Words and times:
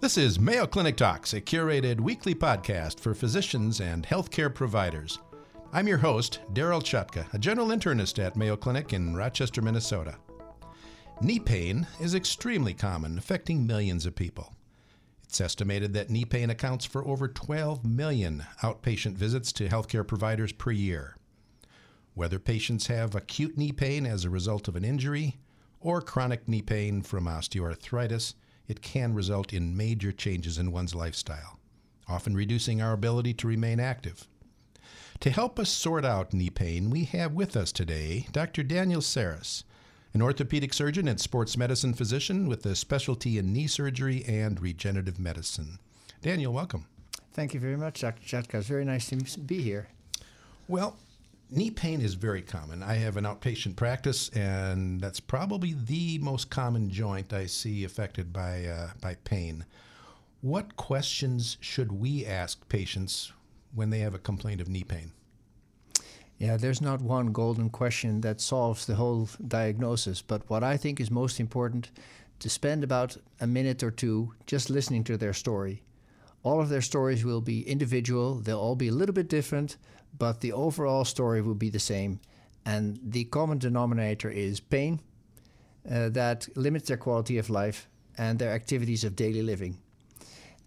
This 0.00 0.16
is 0.16 0.40
Mayo 0.40 0.66
Clinic 0.66 0.96
Talks, 0.96 1.34
a 1.34 1.42
curated 1.42 2.00
weekly 2.00 2.34
podcast 2.34 2.98
for 2.98 3.14
physicians 3.14 3.82
and 3.82 4.06
healthcare 4.06 4.52
providers. 4.52 5.18
I'm 5.74 5.86
your 5.86 5.98
host, 5.98 6.40
Daryl 6.54 6.82
Chutka, 6.82 7.32
a 7.34 7.38
general 7.38 7.68
internist 7.68 8.18
at 8.18 8.34
Mayo 8.34 8.56
Clinic 8.56 8.94
in 8.94 9.14
Rochester, 9.14 9.60
Minnesota. 9.60 10.16
Knee 11.20 11.38
pain 11.38 11.86
is 12.00 12.14
extremely 12.14 12.72
common, 12.72 13.18
affecting 13.18 13.66
millions 13.66 14.06
of 14.06 14.16
people. 14.16 14.54
It's 15.22 15.40
estimated 15.40 15.92
that 15.92 16.08
knee 16.08 16.24
pain 16.24 16.48
accounts 16.48 16.86
for 16.86 17.06
over 17.06 17.28
12 17.28 17.84
million 17.84 18.46
outpatient 18.62 19.16
visits 19.16 19.52
to 19.52 19.68
healthcare 19.68 20.06
providers 20.06 20.50
per 20.50 20.70
year. 20.70 21.14
Whether 22.14 22.38
patients 22.38 22.88
have 22.88 23.14
acute 23.14 23.56
knee 23.56 23.72
pain 23.72 24.04
as 24.04 24.24
a 24.24 24.30
result 24.30 24.68
of 24.68 24.76
an 24.76 24.84
injury 24.84 25.38
or 25.80 26.02
chronic 26.02 26.46
knee 26.48 26.62
pain 26.62 27.02
from 27.02 27.24
osteoarthritis, 27.24 28.34
it 28.68 28.82
can 28.82 29.14
result 29.14 29.52
in 29.52 29.76
major 29.76 30.12
changes 30.12 30.58
in 30.58 30.72
one's 30.72 30.94
lifestyle, 30.94 31.58
often 32.08 32.34
reducing 32.34 32.82
our 32.82 32.92
ability 32.92 33.34
to 33.34 33.48
remain 33.48 33.80
active. 33.80 34.26
To 35.20 35.30
help 35.30 35.58
us 35.58 35.68
sort 35.68 36.04
out 36.04 36.32
knee 36.32 36.50
pain, 36.50 36.90
we 36.90 37.04
have 37.04 37.32
with 37.32 37.56
us 37.56 37.72
today 37.72 38.26
Dr. 38.32 38.62
Daniel 38.62 39.02
Saris, 39.02 39.64
an 40.12 40.22
orthopedic 40.22 40.74
surgeon 40.74 41.06
and 41.06 41.20
sports 41.20 41.56
medicine 41.56 41.94
physician 41.94 42.48
with 42.48 42.66
a 42.66 42.74
specialty 42.74 43.38
in 43.38 43.52
knee 43.52 43.66
surgery 43.66 44.24
and 44.26 44.60
regenerative 44.60 45.18
medicine. 45.18 45.78
Daniel, 46.22 46.52
welcome. 46.52 46.86
Thank 47.32 47.54
you 47.54 47.60
very 47.60 47.76
much, 47.76 48.00
Dr. 48.00 48.22
Chutka. 48.22 48.54
It's 48.54 48.66
very 48.66 48.84
nice 48.84 49.08
to 49.08 49.16
be 49.40 49.62
here. 49.62 49.88
Well, 50.68 50.96
knee 51.50 51.70
pain 51.70 52.00
is 52.00 52.14
very 52.14 52.42
common. 52.42 52.82
I 52.82 52.94
have 52.94 53.16
an 53.16 53.24
outpatient 53.24 53.76
practice, 53.76 54.28
and 54.30 55.00
that's 55.00 55.20
probably 55.20 55.74
the 55.74 56.18
most 56.18 56.50
common 56.50 56.90
joint 56.90 57.32
I 57.32 57.46
see 57.46 57.84
affected 57.84 58.32
by 58.32 58.66
uh, 58.66 58.90
by 59.00 59.16
pain. 59.24 59.64
What 60.40 60.76
questions 60.76 61.58
should 61.60 61.92
we 61.92 62.24
ask 62.24 62.68
patients 62.68 63.32
when 63.74 63.90
they 63.90 63.98
have 63.98 64.14
a 64.14 64.18
complaint 64.18 64.60
of 64.60 64.68
knee 64.68 64.84
pain? 64.84 65.12
Yeah, 66.38 66.56
there's 66.56 66.80
not 66.80 67.02
one 67.02 67.32
golden 67.32 67.68
question 67.68 68.22
that 68.22 68.40
solves 68.40 68.86
the 68.86 68.94
whole 68.94 69.28
diagnosis, 69.46 70.22
but 70.22 70.48
what 70.48 70.64
I 70.64 70.78
think 70.78 70.98
is 70.98 71.10
most 71.10 71.38
important 71.38 71.90
to 72.38 72.48
spend 72.48 72.82
about 72.82 73.18
a 73.40 73.46
minute 73.46 73.82
or 73.82 73.90
two 73.90 74.32
just 74.46 74.70
listening 74.70 75.04
to 75.04 75.18
their 75.18 75.34
story. 75.34 75.82
All 76.42 76.60
of 76.60 76.68
their 76.68 76.80
stories 76.80 77.24
will 77.24 77.40
be 77.40 77.68
individual, 77.68 78.36
they'll 78.36 78.58
all 78.58 78.76
be 78.76 78.88
a 78.88 78.92
little 78.92 79.12
bit 79.12 79.28
different, 79.28 79.76
but 80.18 80.40
the 80.40 80.52
overall 80.52 81.04
story 81.04 81.42
will 81.42 81.54
be 81.54 81.70
the 81.70 81.78
same. 81.78 82.20
And 82.64 82.98
the 83.02 83.24
common 83.24 83.58
denominator 83.58 84.30
is 84.30 84.60
pain 84.60 85.00
uh, 85.90 86.08
that 86.10 86.48
limits 86.56 86.88
their 86.88 86.96
quality 86.96 87.38
of 87.38 87.50
life 87.50 87.88
and 88.18 88.38
their 88.38 88.52
activities 88.52 89.04
of 89.04 89.16
daily 89.16 89.42
living. 89.42 89.78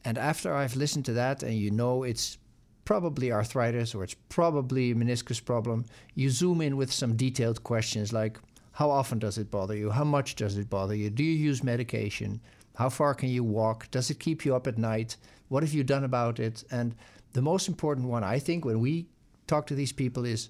And 0.05 0.17
after 0.17 0.53
I've 0.53 0.75
listened 0.75 1.05
to 1.05 1.13
that, 1.13 1.43
and 1.43 1.55
you 1.55 1.71
know 1.71 2.03
it's 2.03 2.37
probably 2.85 3.31
arthritis 3.31 3.95
or 3.95 4.03
it's 4.03 4.15
probably 4.29 4.91
a 4.91 4.95
meniscus 4.95 5.43
problem, 5.43 5.85
you 6.15 6.29
zoom 6.29 6.61
in 6.61 6.77
with 6.77 6.91
some 6.91 7.15
detailed 7.15 7.63
questions 7.63 8.11
like 8.11 8.37
how 8.73 8.89
often 8.89 9.19
does 9.19 9.37
it 9.37 9.51
bother 9.51 9.75
you? 9.75 9.91
How 9.91 10.03
much 10.03 10.35
does 10.35 10.57
it 10.57 10.69
bother 10.69 10.95
you? 10.95 11.11
Do 11.11 11.23
you 11.23 11.31
use 11.31 11.63
medication? 11.63 12.41
How 12.75 12.89
far 12.89 13.13
can 13.13 13.29
you 13.29 13.43
walk? 13.43 13.89
Does 13.91 14.09
it 14.09 14.19
keep 14.19 14.45
you 14.45 14.55
up 14.55 14.65
at 14.65 14.79
night? 14.79 15.15
What 15.53 15.61
have 15.61 15.75
you 15.75 15.83
done 15.83 16.03
about 16.03 16.39
it? 16.39 16.63
And 16.71 16.95
the 17.33 17.41
most 17.43 17.67
important 17.67 18.07
one, 18.07 18.23
I 18.23 18.39
think, 18.39 18.65
when 18.65 18.79
we 18.79 19.05
talk 19.45 19.67
to 19.67 19.75
these 19.75 19.91
people 19.91 20.25
is 20.25 20.49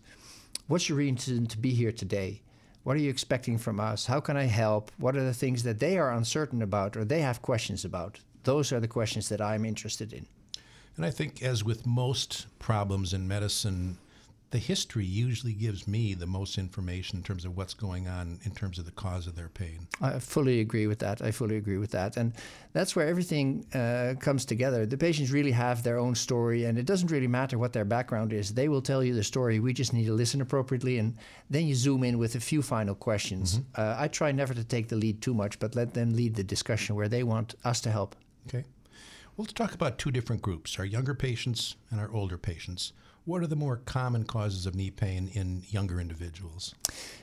what's 0.67 0.87
your 0.87 0.97
reason 0.97 1.45
to 1.47 1.57
be 1.57 1.71
here 1.71 1.91
today? 1.91 2.41
What 2.83 2.95
are 2.95 3.01
you 3.01 3.09
expecting 3.09 3.57
from 3.57 3.81
us? 3.81 4.05
How 4.05 4.21
can 4.21 4.37
I 4.37 4.45
help? 4.45 4.93
What 4.97 5.17
are 5.17 5.25
the 5.25 5.33
things 5.33 5.63
that 5.63 5.79
they 5.79 5.97
are 5.97 6.13
uncertain 6.13 6.61
about 6.61 6.95
or 6.95 7.03
they 7.03 7.19
have 7.19 7.41
questions 7.41 7.83
about? 7.83 8.21
Those 8.45 8.71
are 8.71 8.79
the 8.79 8.87
questions 8.87 9.27
that 9.27 9.41
I'm 9.41 9.65
interested 9.65 10.13
in. 10.13 10.25
And 10.95 11.05
I 11.05 11.11
think, 11.11 11.43
as 11.43 11.65
with 11.65 11.85
most 11.85 12.47
problems 12.59 13.13
in 13.13 13.27
medicine, 13.27 13.97
the 14.53 14.59
history 14.59 15.03
usually 15.03 15.51
gives 15.51 15.87
me 15.87 16.13
the 16.13 16.27
most 16.27 16.59
information 16.59 17.17
in 17.17 17.23
terms 17.23 17.43
of 17.43 17.57
what's 17.57 17.73
going 17.73 18.07
on 18.07 18.39
in 18.43 18.51
terms 18.51 18.77
of 18.77 18.85
the 18.85 18.91
cause 18.91 19.25
of 19.25 19.35
their 19.35 19.49
pain. 19.49 19.87
I 19.99 20.19
fully 20.19 20.59
agree 20.59 20.85
with 20.85 20.99
that. 20.99 21.23
I 21.23 21.31
fully 21.31 21.57
agree 21.57 21.79
with 21.79 21.89
that. 21.89 22.17
And 22.17 22.33
that's 22.71 22.95
where 22.95 23.07
everything 23.07 23.65
uh, 23.73 24.13
comes 24.19 24.45
together. 24.45 24.85
The 24.85 24.95
patients 24.95 25.31
really 25.31 25.49
have 25.53 25.81
their 25.81 25.97
own 25.97 26.13
story, 26.13 26.65
and 26.65 26.77
it 26.77 26.85
doesn't 26.85 27.09
really 27.09 27.25
matter 27.25 27.57
what 27.57 27.73
their 27.73 27.83
background 27.83 28.31
is. 28.31 28.53
They 28.53 28.69
will 28.69 28.83
tell 28.83 29.03
you 29.03 29.15
the 29.15 29.23
story. 29.23 29.59
We 29.59 29.73
just 29.73 29.91
need 29.91 30.05
to 30.05 30.13
listen 30.13 30.39
appropriately, 30.39 30.99
and 30.99 31.17
then 31.49 31.65
you 31.65 31.73
zoom 31.73 32.03
in 32.03 32.19
with 32.19 32.35
a 32.35 32.39
few 32.39 32.61
final 32.61 32.93
questions. 32.93 33.57
Mm-hmm. 33.57 33.81
Uh, 33.81 33.95
I 33.97 34.07
try 34.07 34.31
never 34.31 34.53
to 34.53 34.63
take 34.63 34.87
the 34.87 34.97
lead 34.97 35.19
too 35.19 35.33
much, 35.33 35.57
but 35.57 35.75
let 35.75 35.95
them 35.95 36.13
lead 36.13 36.35
the 36.35 36.43
discussion 36.43 36.95
where 36.95 37.09
they 37.09 37.23
want 37.23 37.55
us 37.65 37.81
to 37.81 37.89
help. 37.89 38.15
Okay. 38.47 38.65
Well, 39.35 39.45
let's 39.45 39.53
talk 39.53 39.73
about 39.73 39.97
two 39.97 40.11
different 40.11 40.43
groups 40.43 40.77
our 40.77 40.85
younger 40.85 41.15
patients 41.15 41.75
and 41.89 41.99
our 41.99 42.11
older 42.13 42.37
patients. 42.37 42.93
What 43.25 43.41
are 43.41 43.47
the 43.47 43.55
more 43.55 43.77
common 43.77 44.25
causes 44.25 44.65
of 44.65 44.75
knee 44.75 44.91
pain 44.91 45.29
in 45.33 45.63
younger 45.69 45.99
individuals? 46.01 46.75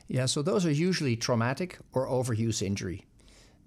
Yeah, 0.08 0.26
so 0.26 0.42
those 0.42 0.64
are 0.64 0.70
usually 0.70 1.16
traumatic 1.16 1.78
or 1.92 2.06
overuse 2.06 2.62
injury. 2.62 3.04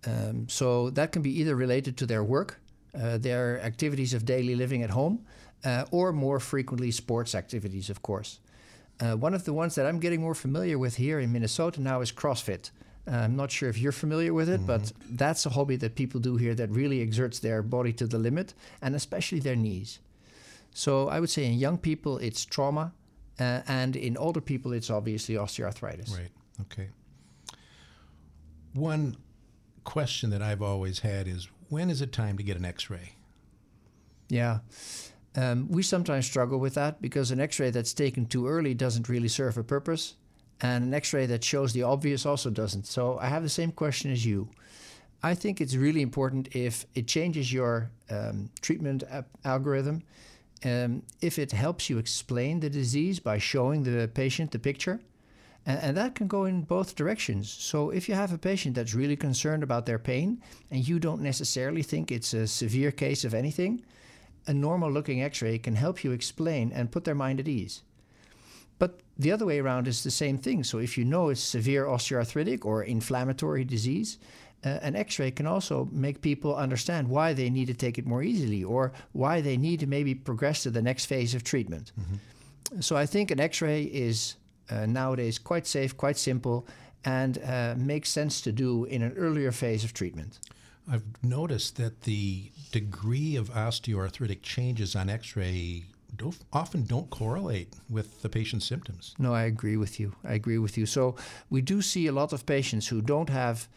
Um, 0.05 0.49
so 0.49 0.89
that 0.91 1.11
can 1.11 1.21
be 1.21 1.39
either 1.39 1.55
related 1.55 1.95
to 1.97 2.05
their 2.05 2.23
work, 2.23 2.59
uh, 2.99 3.17
their 3.17 3.61
activities 3.61 4.13
of 4.13 4.25
daily 4.25 4.55
living 4.55 4.83
at 4.83 4.89
home, 4.89 5.25
uh, 5.63 5.85
or 5.91 6.11
more 6.11 6.39
frequently 6.39 6.91
sports 6.91 7.35
activities, 7.35 7.89
of 7.89 8.01
course. 8.01 8.39
Uh, 8.99 9.15
one 9.15 9.33
of 9.33 9.45
the 9.45 9.53
ones 9.53 9.75
that 9.75 9.85
I'm 9.85 9.99
getting 9.99 10.21
more 10.21 10.35
familiar 10.35 10.77
with 10.77 10.95
here 10.95 11.19
in 11.19 11.31
Minnesota 11.31 11.81
now 11.81 12.01
is 12.01 12.11
CrossFit. 12.11 12.71
Uh, 13.07 13.15
I'm 13.15 13.35
not 13.35 13.51
sure 13.51 13.69
if 13.69 13.77
you're 13.77 13.91
familiar 13.91 14.33
with 14.33 14.49
it, 14.49 14.57
mm-hmm. 14.57 14.67
but 14.67 14.91
that's 15.09 15.45
a 15.45 15.49
hobby 15.49 15.75
that 15.77 15.95
people 15.95 16.19
do 16.19 16.35
here 16.37 16.55
that 16.55 16.69
really 16.69 17.01
exerts 17.01 17.39
their 17.39 17.61
body 17.61 17.93
to 17.93 18.07
the 18.07 18.17
limit, 18.17 18.53
and 18.81 18.95
especially 18.95 19.39
their 19.39 19.55
knees. 19.55 19.99
So 20.73 21.07
I 21.07 21.19
would 21.19 21.29
say 21.29 21.45
in 21.45 21.53
young 21.53 21.77
people, 21.77 22.17
it's 22.17 22.45
trauma, 22.45 22.93
uh, 23.39 23.61
and 23.67 23.95
in 23.95 24.17
older 24.17 24.41
people, 24.41 24.73
it's 24.73 24.89
obviously 24.89 25.35
osteoarthritis. 25.35 26.15
Right. 26.15 26.31
Okay. 26.61 26.89
One 28.73 29.17
question 29.83 30.29
that 30.31 30.41
I've 30.41 30.61
always 30.61 30.99
had 30.99 31.27
is 31.27 31.47
when 31.69 31.89
is 31.89 32.01
it 32.01 32.11
time 32.11 32.37
to 32.37 32.43
get 32.43 32.57
an 32.57 32.65
x 32.65 32.89
ray? 32.89 33.13
Yeah. 34.29 34.59
Um, 35.35 35.67
we 35.69 35.83
sometimes 35.83 36.25
struggle 36.25 36.59
with 36.59 36.75
that 36.75 37.01
because 37.01 37.31
an 37.31 37.39
x 37.39 37.59
ray 37.59 37.69
that's 37.69 37.93
taken 37.93 38.25
too 38.25 38.47
early 38.47 38.73
doesn't 38.73 39.09
really 39.09 39.27
serve 39.27 39.57
a 39.57 39.63
purpose 39.63 40.15
and 40.63 40.85
an 40.85 40.93
x-ray 40.93 41.25
that 41.27 41.43
shows 41.43 41.73
the 41.73 41.83
obvious 41.83 42.25
also 42.25 42.49
doesn't. 42.49 42.87
So 42.87 43.17
I 43.19 43.27
have 43.27 43.43
the 43.43 43.49
same 43.49 43.71
question 43.71 44.11
as 44.11 44.25
you. 44.25 44.49
I 45.21 45.35
think 45.35 45.61
it's 45.61 45.75
really 45.75 46.01
important 46.01 46.55
if 46.55 46.85
it 46.95 47.07
changes 47.07 47.51
your 47.51 47.91
um, 48.09 48.49
treatment 48.61 49.03
algorithm, 49.45 50.03
um, 50.65 51.03
if 51.21 51.37
it 51.39 51.51
helps 51.51 51.89
you 51.89 51.97
explain 51.97 52.59
the 52.59 52.69
disease 52.69 53.19
by 53.19 53.37
showing 53.37 53.83
the 53.83 54.07
patient 54.07 54.51
the 54.51 54.59
picture, 54.59 54.99
and, 55.65 55.79
and, 55.79 55.97
that 55.97 56.15
can 56.15 56.27
go 56.27 56.43
in 56.45 56.63
both 56.63 56.95
directions. 56.95 57.49
So 57.49 57.89
if 57.89 58.09
you 58.09 58.15
have 58.15 58.33
a 58.33 58.37
patient 58.37 58.75
that's 58.75 58.93
really 58.93 59.15
concerned 59.15 59.63
about 59.63 59.85
their 59.85 59.99
pain 59.99 60.41
and 60.69 60.85
you 60.85 60.99
don't 60.99 61.21
necessarily 61.21 61.83
think 61.83 62.11
it's 62.11 62.33
a 62.33 62.47
severe 62.47 62.91
case 62.91 63.23
of 63.23 63.33
anything, 63.33 63.81
a 64.45 64.53
normal 64.53 64.91
looking 64.91 65.23
x 65.23 65.41
ray 65.41 65.57
can 65.57 65.75
help 65.75 66.03
you 66.03 66.11
explain 66.11 66.71
and 66.73 66.91
put 66.91 67.05
their 67.05 67.15
mind 67.15 67.39
at 67.39 67.47
ease. 67.47 67.83
But 68.79 68.99
the 69.17 69.31
other 69.31 69.45
way 69.45 69.59
around 69.59 69.87
is 69.87 70.03
the 70.03 70.11
same 70.11 70.37
thing. 70.37 70.63
So 70.63 70.79
if 70.79 70.97
you 70.97 71.05
know 71.05 71.29
it's 71.29 71.41
severe 71.41 71.85
osteoarthritic 71.85 72.65
or 72.65 72.83
inflammatory 72.83 73.63
disease, 73.63 74.17
uh, 74.65 74.79
an 74.81 74.95
x-ray 74.95 75.31
can 75.31 75.45
also 75.45 75.89
make 75.91 76.21
people 76.21 76.55
understand 76.55 77.07
why 77.09 77.33
they 77.33 77.49
need 77.49 77.67
to 77.67 77.73
take 77.73 77.97
it 77.97 78.05
more 78.05 78.23
easily 78.23 78.63
or 78.63 78.93
why 79.11 79.41
they 79.41 79.57
need 79.57 79.79
to 79.81 79.87
maybe 79.87 80.15
progress 80.15 80.63
to 80.63 80.71
the 80.71 80.81
next 80.81 81.05
phase 81.05 81.35
of 81.35 81.43
treatment. 81.43 81.91
Mm-hmm. 81.99 82.79
So 82.81 82.95
I 82.95 83.05
think 83.05 83.29
an 83.31 83.39
x-ray 83.39 83.83
is 83.83 84.35
uh, 84.69 84.85
nowadays 84.85 85.37
quite 85.37 85.67
safe, 85.67 85.95
quite 85.97 86.17
simple, 86.17 86.65
and 87.05 87.37
uh, 87.43 87.75
makes 87.77 88.09
sense 88.09 88.41
to 88.41 88.51
do 88.51 88.85
in 88.85 89.01
an 89.01 89.13
earlier 89.17 89.51
phase 89.51 89.83
of 89.83 89.93
treatment. 89.93 90.39
I've 90.89 91.03
noticed 91.21 91.75
that 91.77 92.01
the 92.01 92.51
degree 92.71 93.35
of 93.35 93.49
osteoarthritic 93.51 94.41
changes 94.41 94.95
on 94.95 95.09
x-ray 95.09 95.85
don't, 96.15 96.37
often 96.51 96.85
don't 96.85 97.09
correlate 97.09 97.73
with 97.89 98.21
the 98.21 98.29
patient's 98.29 98.65
symptoms. 98.65 99.15
No, 99.17 99.33
I 99.33 99.43
agree 99.43 99.77
with 99.77 99.99
you. 99.99 100.15
I 100.23 100.33
agree 100.33 100.57
with 100.57 100.77
you. 100.77 100.85
So 100.85 101.15
we 101.49 101.61
do 101.61 101.81
see 101.81 102.07
a 102.07 102.11
lot 102.11 102.33
of 102.33 102.45
patients 102.45 102.87
who 102.87 103.01
don't 103.01 103.29
have 103.29 103.67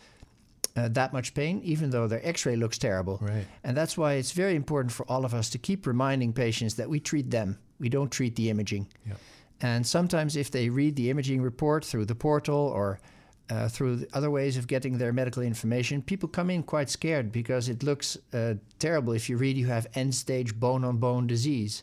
uh, 0.76 0.88
that 0.88 1.12
much 1.12 1.34
pain, 1.34 1.60
even 1.64 1.90
though 1.90 2.06
their 2.06 2.26
x 2.26 2.44
ray 2.44 2.56
looks 2.56 2.78
terrible. 2.78 3.18
Right. 3.20 3.46
And 3.64 3.76
that's 3.76 3.96
why 3.96 4.14
it's 4.14 4.32
very 4.32 4.54
important 4.54 4.92
for 4.92 5.10
all 5.10 5.24
of 5.24 5.34
us 5.34 5.48
to 5.50 5.58
keep 5.58 5.86
reminding 5.86 6.32
patients 6.32 6.74
that 6.74 6.88
we 6.88 7.00
treat 7.00 7.30
them, 7.30 7.58
we 7.80 7.88
don't 7.88 8.10
treat 8.10 8.36
the 8.36 8.50
imaging. 8.50 8.88
Yep. 9.06 9.18
And 9.62 9.86
sometimes, 9.86 10.36
if 10.36 10.50
they 10.50 10.68
read 10.68 10.96
the 10.96 11.08
imaging 11.08 11.40
report 11.40 11.84
through 11.84 12.04
the 12.04 12.14
portal 12.14 12.56
or 12.56 13.00
uh, 13.48 13.68
through 13.68 14.06
other 14.12 14.30
ways 14.30 14.58
of 14.58 14.66
getting 14.66 14.98
their 14.98 15.12
medical 15.12 15.42
information, 15.42 16.02
people 16.02 16.28
come 16.28 16.50
in 16.50 16.62
quite 16.62 16.90
scared 16.90 17.32
because 17.32 17.70
it 17.70 17.82
looks 17.82 18.18
uh, 18.34 18.54
terrible 18.78 19.14
if 19.14 19.30
you 19.30 19.38
read 19.38 19.56
you 19.56 19.66
have 19.66 19.86
end 19.94 20.14
stage 20.14 20.58
bone 20.58 20.84
on 20.84 20.98
bone 20.98 21.26
disease 21.26 21.82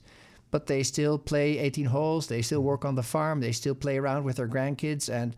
but 0.54 0.68
they 0.68 0.84
still 0.84 1.18
play 1.18 1.58
18 1.58 1.86
holes. 1.88 2.28
They 2.28 2.44
still 2.44 2.62
work 2.62 2.86
on 2.86 2.94
the 2.94 3.02
farm. 3.02 3.40
They 3.40 3.52
still 3.52 3.74
play 3.74 3.98
around 3.98 4.24
with 4.24 4.36
their 4.36 4.48
grandkids. 4.48 5.10
And 5.10 5.36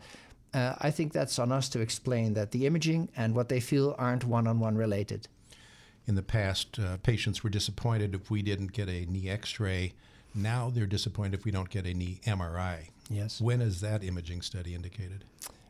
uh, 0.54 0.76
I 0.82 0.92
think 0.92 1.14
that's 1.14 1.40
on 1.40 1.54
us 1.54 1.70
to 1.70 1.80
explain 1.80 2.34
that 2.34 2.52
the 2.52 2.66
imaging 2.66 3.08
and 3.16 3.34
what 3.34 3.48
they 3.48 3.62
feel 3.62 3.96
aren't 3.98 4.26
one 4.26 4.46
on 4.46 4.60
one 4.60 4.76
related. 4.76 5.30
In 6.06 6.16
the 6.16 6.22
past, 6.22 6.78
uh, 6.78 6.98
patients 6.98 7.46
were 7.46 7.50
disappointed 7.50 8.14
if 8.14 8.30
we 8.30 8.42
didn't 8.42 8.74
get 8.74 8.90
a 8.90 9.06
knee 9.06 9.30
x 9.30 9.58
ray. 9.58 9.94
Now 10.36 10.70
they're 10.70 10.86
disappointed 10.86 11.40
if 11.40 11.46
we 11.46 11.52
don't 11.52 11.70
get 11.70 11.88
a 11.88 11.94
knee 11.94 12.20
MRI. 12.26 12.90
Yes. 13.10 13.40
When 13.40 13.62
is 13.62 13.80
that 13.80 14.04
imaging 14.04 14.42
study 14.42 14.76
indicated? 14.76 15.24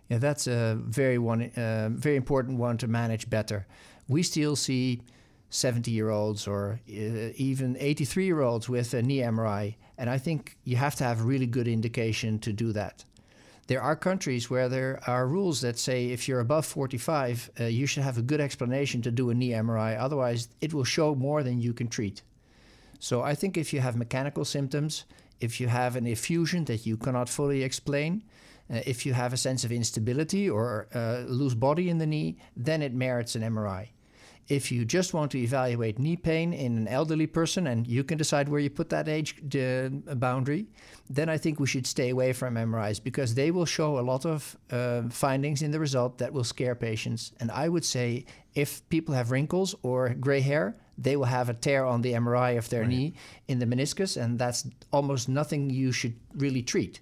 Yeah, 0.10 0.18
that's 0.18 0.48
a 0.48 0.76
very 0.82 1.20
one, 1.20 1.52
uh, 1.52 1.90
very 1.92 2.16
important 2.16 2.58
one 2.58 2.80
to 2.80 2.88
manage 2.88 3.30
better. 3.30 3.68
We 4.08 4.24
still 4.24 4.56
see 4.56 5.04
70 5.56 5.92
year 5.92 6.10
olds 6.10 6.48
or 6.48 6.80
uh, 6.90 7.32
even 7.36 7.78
83 7.80 8.26
year 8.26 8.42
olds 8.42 8.68
with 8.68 8.94
a 8.94 9.02
knee 9.02 9.20
MRI, 9.20 9.76
and 9.98 10.10
I 10.10 10.18
think 10.18 10.58
you 10.64 10.76
have 10.76 10.96
to 10.96 11.04
have 11.04 11.24
really 11.24 11.48
good 11.48 11.68
indication 11.68 12.40
to 12.40 12.54
do 12.54 12.72
that. 12.74 13.06
There 13.68 13.82
are 13.82 13.96
countries 13.96 14.50
where 14.50 14.70
there 14.70 15.00
are 15.08 15.28
rules 15.28 15.62
that 15.62 15.80
say 15.80 16.08
if 16.08 16.28
you're 16.28 16.40
above 16.40 16.66
45, 16.68 17.50
uh, 17.60 17.64
you 17.64 17.88
should 17.88 18.04
have 18.04 18.18
a 18.18 18.22
good 18.22 18.40
explanation 18.40 19.02
to 19.02 19.12
do 19.12 19.32
a 19.32 19.34
knee 19.34 19.52
MRI. 19.52 20.00
Otherwise, 20.00 20.50
it 20.62 20.74
will 20.74 20.84
show 20.84 21.16
more 21.16 21.42
than 21.42 21.60
you 21.60 21.74
can 21.74 21.88
treat. 21.88 22.22
So 23.00 23.24
I 23.24 23.34
think 23.34 23.58
if 23.58 23.74
you 23.74 23.80
have 23.80 23.96
mechanical 23.96 24.46
symptoms, 24.46 25.06
if 25.40 25.60
you 25.60 25.68
have 25.68 25.96
an 25.96 26.06
effusion 26.06 26.66
that 26.66 26.86
you 26.86 26.96
cannot 26.96 27.28
fully 27.28 27.64
explain, 27.64 28.24
uh, 28.70 28.82
if 28.86 29.06
you 29.06 29.14
have 29.14 29.34
a 29.34 29.38
sense 29.38 29.64
of 29.64 29.72
instability 29.72 30.50
or 30.50 30.88
uh, 30.94 31.24
loose 31.28 31.56
body 31.56 31.90
in 31.90 31.98
the 31.98 32.06
knee, 32.06 32.38
then 32.56 32.82
it 32.82 32.94
merits 32.94 33.36
an 33.36 33.42
MRI. 33.42 33.90
If 34.48 34.72
you 34.72 34.86
just 34.86 35.14
want 35.14 35.32
to 35.32 35.40
evaluate 35.40 35.98
knee 35.98 36.18
pain 36.18 36.54
in 36.54 36.78
an 36.78 36.88
elderly 36.88 37.26
person 37.26 37.66
and 37.68 37.88
you 37.88 38.04
can 38.04 38.18
decide 38.18 38.48
where 38.48 38.60
you 38.60 38.70
put 38.70 38.90
that 38.90 39.10
age 39.10 39.42
boundary, 40.16 40.68
then 41.10 41.30
I 41.30 41.38
think 41.38 41.60
we 41.60 41.66
should 41.66 41.88
stay 41.88 42.10
away 42.10 42.32
from 42.32 42.56
MRIs 42.56 43.04
because 43.04 43.34
they 43.34 43.50
will 43.50 43.66
show 43.66 43.98
a 43.98 44.02
lot 44.02 44.26
of 44.26 44.56
uh, 44.72 45.04
findings 45.10 45.64
in 45.64 45.72
the 45.72 45.80
result 45.80 46.20
that 46.20 46.32
will 46.32 46.44
scare 46.44 46.76
patients. 46.76 47.32
And 47.40 47.50
I 47.50 47.70
would 47.70 47.86
say 47.86 48.26
if 48.54 48.88
people 48.90 49.16
have 49.16 49.32
wrinkles 49.32 49.74
or 49.82 50.10
gray 50.10 50.42
hair, 50.42 50.76
they 50.98 51.16
will 51.16 51.26
have 51.26 51.50
a 51.50 51.54
tear 51.54 51.86
on 51.86 52.02
the 52.02 52.14
MRI 52.14 52.58
of 52.58 52.70
their 52.70 52.82
right. 52.82 52.90
knee 52.90 53.14
in 53.48 53.60
the 53.60 53.66
meniscus, 53.66 54.22
and 54.22 54.40
that's 54.40 54.68
almost 54.92 55.28
nothing 55.28 55.70
you 55.70 55.92
should 55.92 56.16
really 56.36 56.62
treat. 56.62 57.02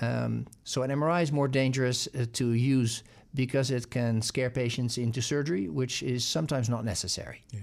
Um, 0.00 0.46
so 0.64 0.82
an 0.82 0.90
MRI 0.90 1.22
is 1.22 1.32
more 1.32 1.48
dangerous 1.48 2.08
uh, 2.08 2.26
to 2.34 2.52
use 2.52 3.02
because 3.38 3.70
it 3.70 3.88
can 3.88 4.20
scare 4.20 4.50
patients 4.50 4.98
into 4.98 5.22
surgery, 5.22 5.68
which 5.68 6.02
is 6.02 6.24
sometimes 6.24 6.68
not 6.68 6.84
necessary. 6.84 7.44
Yeah. 7.52 7.60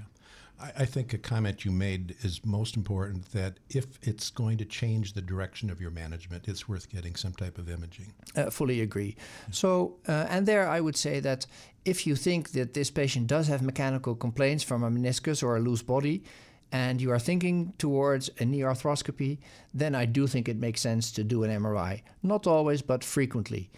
I, 0.58 0.72
I 0.84 0.86
think 0.86 1.12
a 1.12 1.18
comment 1.18 1.66
you 1.66 1.72
made 1.74 2.16
is 2.22 2.40
most 2.46 2.78
important 2.78 3.30
that 3.34 3.60
if 3.70 3.86
it's 4.02 4.30
going 4.30 4.58
to 4.60 4.66
change 4.66 5.12
the 5.12 5.22
direction 5.22 5.70
of 5.70 5.82
your 5.82 5.92
management, 5.92 6.48
it's 6.48 6.66
worth 6.70 6.88
getting 6.88 7.18
some 7.18 7.34
type 7.34 7.58
of 7.58 7.70
imaging. 7.70 8.14
Uh, 8.38 8.50
fully 8.50 8.80
agree. 8.80 9.18
So, 9.52 9.98
uh, 10.08 10.28
and 10.30 10.46
there 10.46 10.66
I 10.66 10.80
would 10.80 10.96
say 10.96 11.20
that 11.20 11.46
if 11.84 12.08
you 12.08 12.16
think 12.16 12.52
that 12.52 12.74
this 12.74 12.90
patient 12.90 13.28
does 13.28 13.50
have 13.50 13.62
mechanical 13.62 14.16
complaints 14.16 14.64
from 14.64 14.82
a 14.82 14.90
meniscus 14.90 15.44
or 15.44 15.58
a 15.58 15.60
loose 15.60 15.84
body, 15.84 16.24
and 16.72 17.02
you 17.02 17.12
are 17.12 17.20
thinking 17.20 17.74
towards 17.78 18.30
a 18.40 18.46
knee 18.46 18.62
arthroscopy, 18.62 19.40
then 19.74 19.94
I 19.94 20.06
do 20.06 20.26
think 20.26 20.48
it 20.48 20.56
makes 20.58 20.80
sense 20.80 21.12
to 21.12 21.24
do 21.26 21.44
an 21.44 21.52
MRI. 21.52 22.02
Not 22.24 22.48
always, 22.48 22.82
but 22.82 23.04
frequently. 23.04 23.70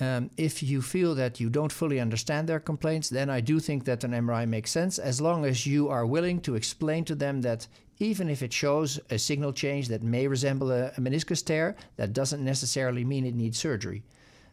Um, 0.00 0.30
if 0.36 0.62
you 0.62 0.80
feel 0.80 1.14
that 1.16 1.40
you 1.40 1.50
don't 1.50 1.72
fully 1.72 1.98
understand 1.98 2.48
their 2.48 2.60
complaints, 2.60 3.08
then 3.08 3.28
I 3.28 3.40
do 3.40 3.58
think 3.58 3.84
that 3.84 4.04
an 4.04 4.12
MRI 4.12 4.48
makes 4.48 4.70
sense 4.70 4.98
as 4.98 5.20
long 5.20 5.44
as 5.44 5.66
you 5.66 5.88
are 5.88 6.06
willing 6.06 6.40
to 6.42 6.54
explain 6.54 7.04
to 7.06 7.16
them 7.16 7.40
that 7.42 7.66
even 7.98 8.28
if 8.28 8.42
it 8.42 8.52
shows 8.52 9.00
a 9.10 9.18
signal 9.18 9.52
change 9.52 9.88
that 9.88 10.02
may 10.02 10.28
resemble 10.28 10.70
a, 10.70 10.86
a 10.88 11.00
meniscus 11.00 11.44
tear, 11.44 11.74
that 11.96 12.12
doesn't 12.12 12.44
necessarily 12.44 13.04
mean 13.04 13.26
it 13.26 13.34
needs 13.34 13.58
surgery. 13.58 14.04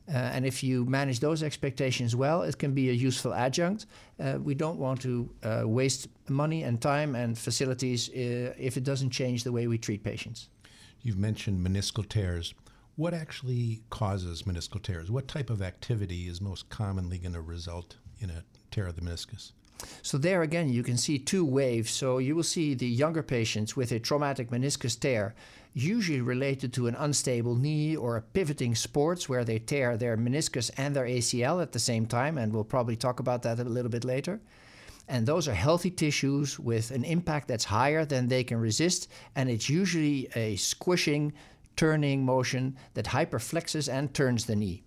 Uh, 0.07 0.17
and 0.17 0.45
if 0.45 0.63
you 0.63 0.85
manage 0.85 1.19
those 1.19 1.41
expectations 1.41 2.15
well, 2.15 2.43
it 2.43 2.57
can 2.57 2.73
be 2.73 2.89
a 2.89 2.93
useful 2.93 3.33
adjunct. 3.33 3.87
Uh, 4.19 4.37
we 4.41 4.53
don't 4.53 4.77
want 4.77 5.01
to 5.01 5.29
uh, 5.43 5.63
waste 5.65 6.07
money 6.29 6.63
and 6.63 6.79
time 6.81 7.15
and 7.15 7.37
facilities 7.37 8.09
uh, 8.09 8.53
if 8.57 8.77
it 8.77 8.83
doesn't 8.83 9.09
change 9.09 9.43
the 9.43 9.51
way 9.51 9.67
we 9.67 9.77
treat 9.77 10.03
patients. 10.03 10.49
You've 11.01 11.17
mentioned 11.17 11.65
meniscal 11.65 12.07
tears. 12.07 12.53
What 12.95 13.13
actually 13.13 13.81
causes 13.89 14.43
meniscal 14.43 14.81
tears? 14.81 15.11
What 15.11 15.27
type 15.27 15.49
of 15.49 15.61
activity 15.61 16.27
is 16.29 16.39
most 16.39 16.69
commonly 16.69 17.17
going 17.17 17.33
to 17.33 17.41
result 17.41 17.97
in 18.19 18.29
a 18.29 18.43
tear 18.71 18.87
of 18.87 18.95
the 18.95 19.01
meniscus? 19.01 19.51
So 20.01 20.17
there 20.17 20.43
again, 20.43 20.69
you 20.69 20.81
can 20.81 20.95
see 20.95 21.19
two 21.19 21.43
waves. 21.43 21.91
So 21.91 22.19
you 22.19 22.37
will 22.37 22.43
see 22.43 22.73
the 22.73 22.87
younger 22.87 23.21
patients 23.21 23.75
with 23.75 23.91
a 23.91 23.99
traumatic 23.99 24.49
meniscus 24.49 24.97
tear, 24.97 25.35
usually 25.73 26.21
related 26.21 26.71
to 26.73 26.87
an 26.87 26.95
unstable 26.95 27.55
knee 27.55 27.97
or 27.97 28.15
a 28.15 28.21
pivoting 28.21 28.75
sports 28.75 29.27
where 29.27 29.43
they 29.43 29.59
tear 29.59 29.97
their 29.97 30.15
meniscus 30.15 30.71
and 30.77 30.95
their 30.95 31.05
ACL 31.05 31.61
at 31.61 31.73
the 31.73 31.79
same 31.79 32.05
time, 32.05 32.37
and 32.37 32.53
we'll 32.53 32.63
probably 32.63 32.95
talk 32.95 33.19
about 33.19 33.41
that 33.43 33.59
a 33.59 33.65
little 33.65 33.91
bit 33.91 34.05
later. 34.05 34.39
And 35.09 35.27
those 35.27 35.49
are 35.49 35.53
healthy 35.53 35.91
tissues 35.91 36.57
with 36.57 36.91
an 36.91 37.03
impact 37.03 37.49
that's 37.49 37.65
higher 37.65 38.05
than 38.05 38.27
they 38.27 38.45
can 38.45 38.57
resist, 38.57 39.09
and 39.35 39.49
it's 39.49 39.69
usually 39.69 40.29
a 40.35 40.55
squishing 40.55 41.33
turning 41.75 42.23
motion 42.25 42.77
that 42.93 43.05
hyperflexes 43.05 43.91
and 43.91 44.13
turns 44.13 44.45
the 44.45 44.55
knee. 44.55 44.83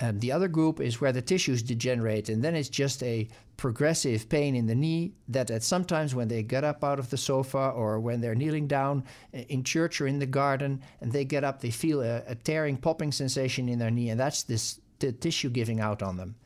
Um, 0.00 0.20
the 0.20 0.30
other 0.30 0.46
group 0.46 0.80
is 0.80 1.00
where 1.00 1.12
the 1.12 1.22
tissues 1.22 1.62
degenerate, 1.62 2.28
and 2.28 2.42
then 2.42 2.54
it's 2.54 2.68
just 2.68 3.02
a 3.02 3.26
progressive 3.56 4.28
pain 4.28 4.54
in 4.54 4.66
the 4.66 4.74
knee 4.74 5.14
that 5.26 5.50
at 5.50 5.64
sometimes 5.64 6.14
when 6.14 6.28
they 6.28 6.44
get 6.44 6.62
up 6.62 6.84
out 6.84 7.00
of 7.00 7.10
the 7.10 7.16
sofa 7.16 7.70
or 7.74 7.98
when 7.98 8.20
they're 8.20 8.36
kneeling 8.36 8.68
down 8.68 9.02
uh, 9.34 9.38
in 9.48 9.64
church 9.64 10.00
or 10.00 10.06
in 10.06 10.20
the 10.20 10.26
garden 10.26 10.80
and 11.00 11.10
they 11.10 11.24
get 11.24 11.42
up, 11.42 11.60
they 11.60 11.70
feel 11.70 12.00
a, 12.00 12.22
a 12.28 12.36
tearing, 12.36 12.76
popping 12.76 13.10
sensation 13.10 13.68
in 13.68 13.80
their 13.80 13.90
knee, 13.90 14.10
and 14.10 14.20
that's 14.20 14.44
this 14.44 14.80
the 15.00 15.12
tissue 15.12 15.50
giving 15.50 15.80
out 15.80 16.02
on 16.02 16.16
them. 16.16 16.36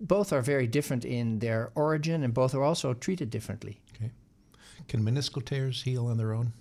Both 0.00 0.32
are 0.32 0.42
very 0.42 0.66
different 0.66 1.04
in 1.04 1.40
their 1.40 1.70
origin, 1.74 2.22
and 2.22 2.34
both 2.34 2.54
are 2.54 2.62
also 2.62 2.94
treated 2.94 3.30
differently. 3.30 3.80
Okay. 3.94 4.10
Can 4.86 5.02
meniscal 5.02 5.44
tears 5.44 5.82
heal 5.82 6.06
on 6.06 6.16
their 6.16 6.32
own? 6.32 6.52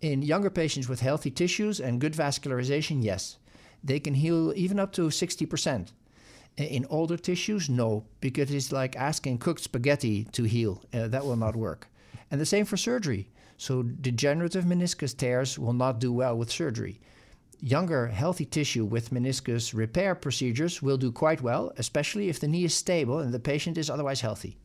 In 0.00 0.22
younger 0.22 0.50
patients 0.50 0.88
with 0.88 1.00
healthy 1.00 1.30
tissues 1.30 1.80
and 1.80 2.00
good 2.00 2.12
vascularization, 2.12 3.02
yes. 3.02 3.38
They 3.82 4.00
can 4.00 4.14
heal 4.14 4.52
even 4.56 4.78
up 4.78 4.92
to 4.92 5.08
60%. 5.08 5.92
In 6.56 6.86
older 6.88 7.16
tissues, 7.16 7.68
no, 7.68 8.04
because 8.20 8.50
it's 8.50 8.72
like 8.72 8.96
asking 8.96 9.38
cooked 9.38 9.60
spaghetti 9.60 10.24
to 10.32 10.44
heal. 10.44 10.82
Uh, 10.92 11.08
that 11.08 11.24
will 11.24 11.36
not 11.36 11.54
work. 11.54 11.88
And 12.30 12.40
the 12.40 12.46
same 12.46 12.64
for 12.64 12.76
surgery. 12.76 13.28
So, 13.58 13.82
degenerative 13.82 14.64
meniscus 14.64 15.16
tears 15.16 15.58
will 15.58 15.72
not 15.72 15.98
do 15.98 16.12
well 16.12 16.36
with 16.36 16.50
surgery. 16.50 17.00
Younger, 17.60 18.08
healthy 18.08 18.44
tissue 18.44 18.84
with 18.84 19.10
meniscus 19.10 19.72
repair 19.72 20.14
procedures 20.14 20.82
will 20.82 20.98
do 20.98 21.10
quite 21.10 21.40
well, 21.40 21.72
especially 21.78 22.28
if 22.28 22.38
the 22.38 22.48
knee 22.48 22.64
is 22.64 22.74
stable 22.74 23.18
and 23.18 23.32
the 23.32 23.38
patient 23.38 23.78
is 23.78 23.88
otherwise 23.88 24.20
healthy. 24.20 24.58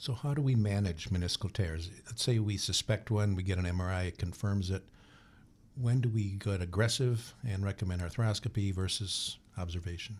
So, 0.00 0.14
how 0.14 0.32
do 0.32 0.40
we 0.40 0.54
manage 0.54 1.10
meniscal 1.10 1.52
tears? 1.52 1.90
Let's 2.06 2.22
say 2.22 2.38
we 2.38 2.56
suspect 2.56 3.10
one, 3.10 3.34
we 3.34 3.42
get 3.42 3.58
an 3.58 3.66
MRI, 3.66 4.06
it 4.06 4.16
confirms 4.16 4.70
it. 4.70 4.82
When 5.78 6.00
do 6.00 6.08
we 6.08 6.38
get 6.42 6.62
aggressive 6.62 7.34
and 7.46 7.62
recommend 7.62 8.00
arthroscopy 8.00 8.72
versus 8.72 9.36
observation? 9.58 10.16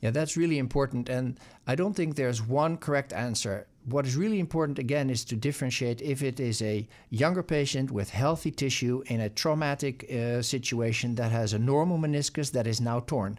Yeah, 0.00 0.10
that's 0.10 0.38
really 0.38 0.56
important. 0.56 1.10
And 1.10 1.38
I 1.66 1.74
don't 1.74 1.92
think 1.92 2.16
there's 2.16 2.40
one 2.40 2.78
correct 2.78 3.12
answer. 3.12 3.66
What 3.84 4.06
is 4.06 4.16
really 4.16 4.40
important, 4.40 4.78
again, 4.78 5.10
is 5.10 5.22
to 5.26 5.36
differentiate 5.36 6.00
if 6.00 6.22
it 6.22 6.40
is 6.40 6.62
a 6.62 6.88
younger 7.10 7.42
patient 7.42 7.90
with 7.90 8.08
healthy 8.08 8.52
tissue 8.52 9.02
in 9.08 9.20
a 9.20 9.28
traumatic 9.28 10.10
uh, 10.10 10.40
situation 10.40 11.14
that 11.16 11.30
has 11.30 11.52
a 11.52 11.58
normal 11.58 11.98
meniscus 11.98 12.50
that 12.52 12.66
is 12.66 12.80
now 12.80 13.00
torn. 13.00 13.38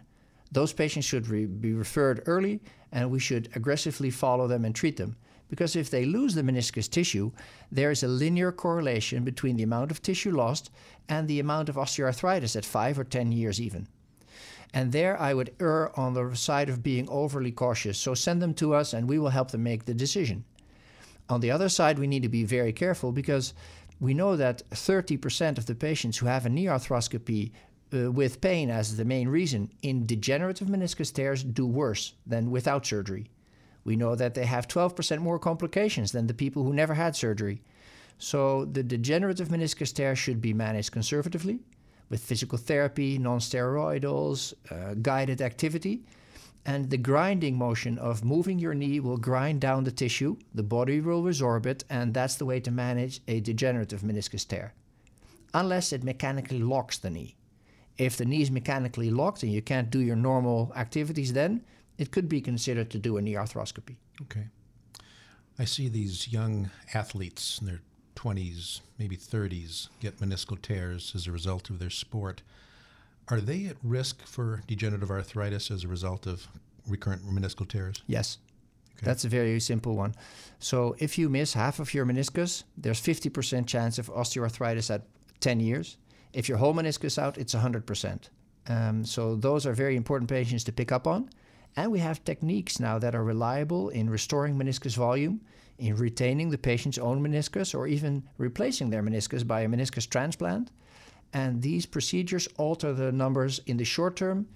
Those 0.52 0.72
patients 0.72 1.06
should 1.06 1.26
re- 1.26 1.46
be 1.46 1.74
referred 1.74 2.22
early, 2.26 2.60
and 2.92 3.10
we 3.10 3.18
should 3.18 3.48
aggressively 3.56 4.10
follow 4.10 4.46
them 4.46 4.64
and 4.64 4.72
treat 4.72 4.96
them. 4.96 5.16
Because 5.48 5.76
if 5.76 5.90
they 5.90 6.04
lose 6.04 6.34
the 6.34 6.42
meniscus 6.42 6.90
tissue, 6.90 7.30
there 7.70 7.90
is 7.90 8.02
a 8.02 8.08
linear 8.08 8.50
correlation 8.50 9.22
between 9.22 9.56
the 9.56 9.62
amount 9.62 9.90
of 9.90 10.02
tissue 10.02 10.32
lost 10.32 10.70
and 11.08 11.28
the 11.28 11.40
amount 11.40 11.68
of 11.68 11.76
osteoarthritis 11.76 12.56
at 12.56 12.64
5 12.64 12.98
or 12.98 13.04
10 13.04 13.32
years, 13.32 13.60
even. 13.60 13.86
And 14.74 14.92
there 14.92 15.18
I 15.20 15.32
would 15.32 15.54
err 15.60 15.98
on 15.98 16.14
the 16.14 16.34
side 16.34 16.68
of 16.68 16.82
being 16.82 17.08
overly 17.08 17.52
cautious. 17.52 17.98
So 17.98 18.14
send 18.14 18.42
them 18.42 18.54
to 18.54 18.74
us 18.74 18.92
and 18.92 19.08
we 19.08 19.18
will 19.18 19.30
help 19.30 19.50
them 19.50 19.62
make 19.62 19.84
the 19.84 19.94
decision. 19.94 20.44
On 21.28 21.40
the 21.40 21.50
other 21.50 21.68
side, 21.68 21.98
we 21.98 22.06
need 22.06 22.22
to 22.22 22.28
be 22.28 22.44
very 22.44 22.72
careful 22.72 23.12
because 23.12 23.54
we 24.00 24.14
know 24.14 24.36
that 24.36 24.62
30% 24.70 25.58
of 25.58 25.66
the 25.66 25.74
patients 25.74 26.18
who 26.18 26.26
have 26.26 26.46
a 26.46 26.48
knee 26.48 26.66
arthroscopy 26.66 27.52
uh, 27.94 28.10
with 28.10 28.40
pain 28.40 28.68
as 28.68 28.96
the 28.96 29.04
main 29.04 29.28
reason 29.28 29.70
in 29.82 30.06
degenerative 30.06 30.68
meniscus 30.68 31.12
tears 31.12 31.42
do 31.42 31.66
worse 31.66 32.14
than 32.26 32.50
without 32.50 32.84
surgery. 32.84 33.30
We 33.86 33.94
know 33.94 34.16
that 34.16 34.34
they 34.34 34.44
have 34.46 34.66
12% 34.66 35.20
more 35.20 35.38
complications 35.38 36.10
than 36.10 36.26
the 36.26 36.34
people 36.34 36.64
who 36.64 36.74
never 36.74 36.94
had 36.94 37.14
surgery. 37.14 37.62
So 38.18 38.64
the 38.64 38.82
degenerative 38.82 39.48
meniscus 39.48 39.94
tear 39.94 40.16
should 40.16 40.40
be 40.40 40.52
managed 40.52 40.90
conservatively 40.90 41.60
with 42.10 42.24
physical 42.24 42.58
therapy, 42.58 43.16
non-steroidals, 43.16 44.54
uh, 44.72 44.94
guided 44.94 45.40
activity. 45.40 46.02
And 46.64 46.90
the 46.90 46.96
grinding 46.96 47.56
motion 47.56 47.96
of 47.98 48.24
moving 48.24 48.58
your 48.58 48.74
knee 48.74 48.98
will 48.98 49.18
grind 49.18 49.60
down 49.60 49.84
the 49.84 49.92
tissue, 49.92 50.36
the 50.52 50.64
body 50.64 51.00
will 51.00 51.22
resorb 51.22 51.64
it, 51.64 51.84
and 51.88 52.12
that's 52.12 52.34
the 52.34 52.44
way 52.44 52.58
to 52.58 52.72
manage 52.72 53.20
a 53.28 53.38
degenerative 53.38 54.00
meniscus 54.00 54.46
tear. 54.46 54.74
Unless 55.54 55.92
it 55.92 56.02
mechanically 56.02 56.58
locks 56.58 56.98
the 56.98 57.10
knee. 57.10 57.36
If 57.98 58.16
the 58.16 58.24
knee 58.24 58.42
is 58.42 58.50
mechanically 58.50 59.10
locked 59.10 59.44
and 59.44 59.52
you 59.52 59.62
can't 59.62 59.90
do 59.90 60.00
your 60.00 60.16
normal 60.16 60.72
activities, 60.74 61.34
then 61.34 61.62
it 61.98 62.10
could 62.10 62.28
be 62.28 62.40
considered 62.40 62.90
to 62.90 62.98
do 62.98 63.16
a 63.16 63.22
knee 63.22 63.34
arthroscopy. 63.34 63.96
Okay. 64.22 64.46
I 65.58 65.64
see 65.64 65.88
these 65.88 66.28
young 66.28 66.70
athletes 66.92 67.58
in 67.60 67.66
their 67.66 67.80
20s, 68.14 68.80
maybe 68.98 69.16
30s, 69.16 69.88
get 70.00 70.18
meniscal 70.18 70.60
tears 70.60 71.12
as 71.14 71.26
a 71.26 71.32
result 71.32 71.70
of 71.70 71.78
their 71.78 71.90
sport. 71.90 72.42
Are 73.28 73.40
they 73.40 73.66
at 73.66 73.76
risk 73.82 74.26
for 74.26 74.62
degenerative 74.66 75.10
arthritis 75.10 75.70
as 75.70 75.84
a 75.84 75.88
result 75.88 76.26
of 76.26 76.46
recurrent 76.86 77.24
meniscal 77.24 77.66
tears? 77.66 78.02
Yes. 78.06 78.38
Okay. 78.96 79.06
That's 79.06 79.24
a 79.24 79.28
very 79.28 79.60
simple 79.60 79.94
one. 79.94 80.14
So 80.58 80.96
if 80.98 81.18
you 81.18 81.28
miss 81.28 81.52
half 81.52 81.80
of 81.80 81.92
your 81.92 82.06
meniscus, 82.06 82.64
there's 82.78 83.00
50% 83.00 83.66
chance 83.66 83.98
of 83.98 84.08
osteoarthritis 84.08 84.94
at 84.94 85.02
10 85.40 85.60
years. 85.60 85.98
If 86.32 86.48
your 86.48 86.58
whole 86.58 86.74
meniscus 86.74 87.18
out, 87.18 87.36
it's 87.36 87.54
100%. 87.54 88.28
Um, 88.68 89.04
so 89.04 89.36
those 89.36 89.66
are 89.66 89.72
very 89.72 89.96
important 89.96 90.30
patients 90.30 90.64
to 90.64 90.72
pick 90.72 90.92
up 90.92 91.06
on. 91.06 91.28
And 91.76 91.92
we 91.92 91.98
have 91.98 92.24
techniques 92.24 92.80
now 92.80 92.98
that 92.98 93.14
are 93.14 93.22
reliable 93.22 93.90
in 93.90 94.08
restoring 94.08 94.56
meniscus 94.56 94.96
volume, 94.96 95.42
in 95.78 95.94
retaining 95.96 96.50
the 96.50 96.58
patient's 96.58 96.98
own 96.98 97.22
meniscus, 97.22 97.74
or 97.74 97.86
even 97.86 98.22
replacing 98.38 98.90
their 98.90 99.02
meniscus 99.02 99.46
by 99.46 99.60
a 99.60 99.68
meniscus 99.68 100.08
transplant. 100.08 100.70
And 101.32 101.60
these 101.60 101.84
procedures 101.84 102.48
alter 102.56 102.94
the 102.94 103.12
numbers 103.12 103.60
in 103.66 103.76
the 103.76 103.84
short 103.84 104.16
term 104.16 104.46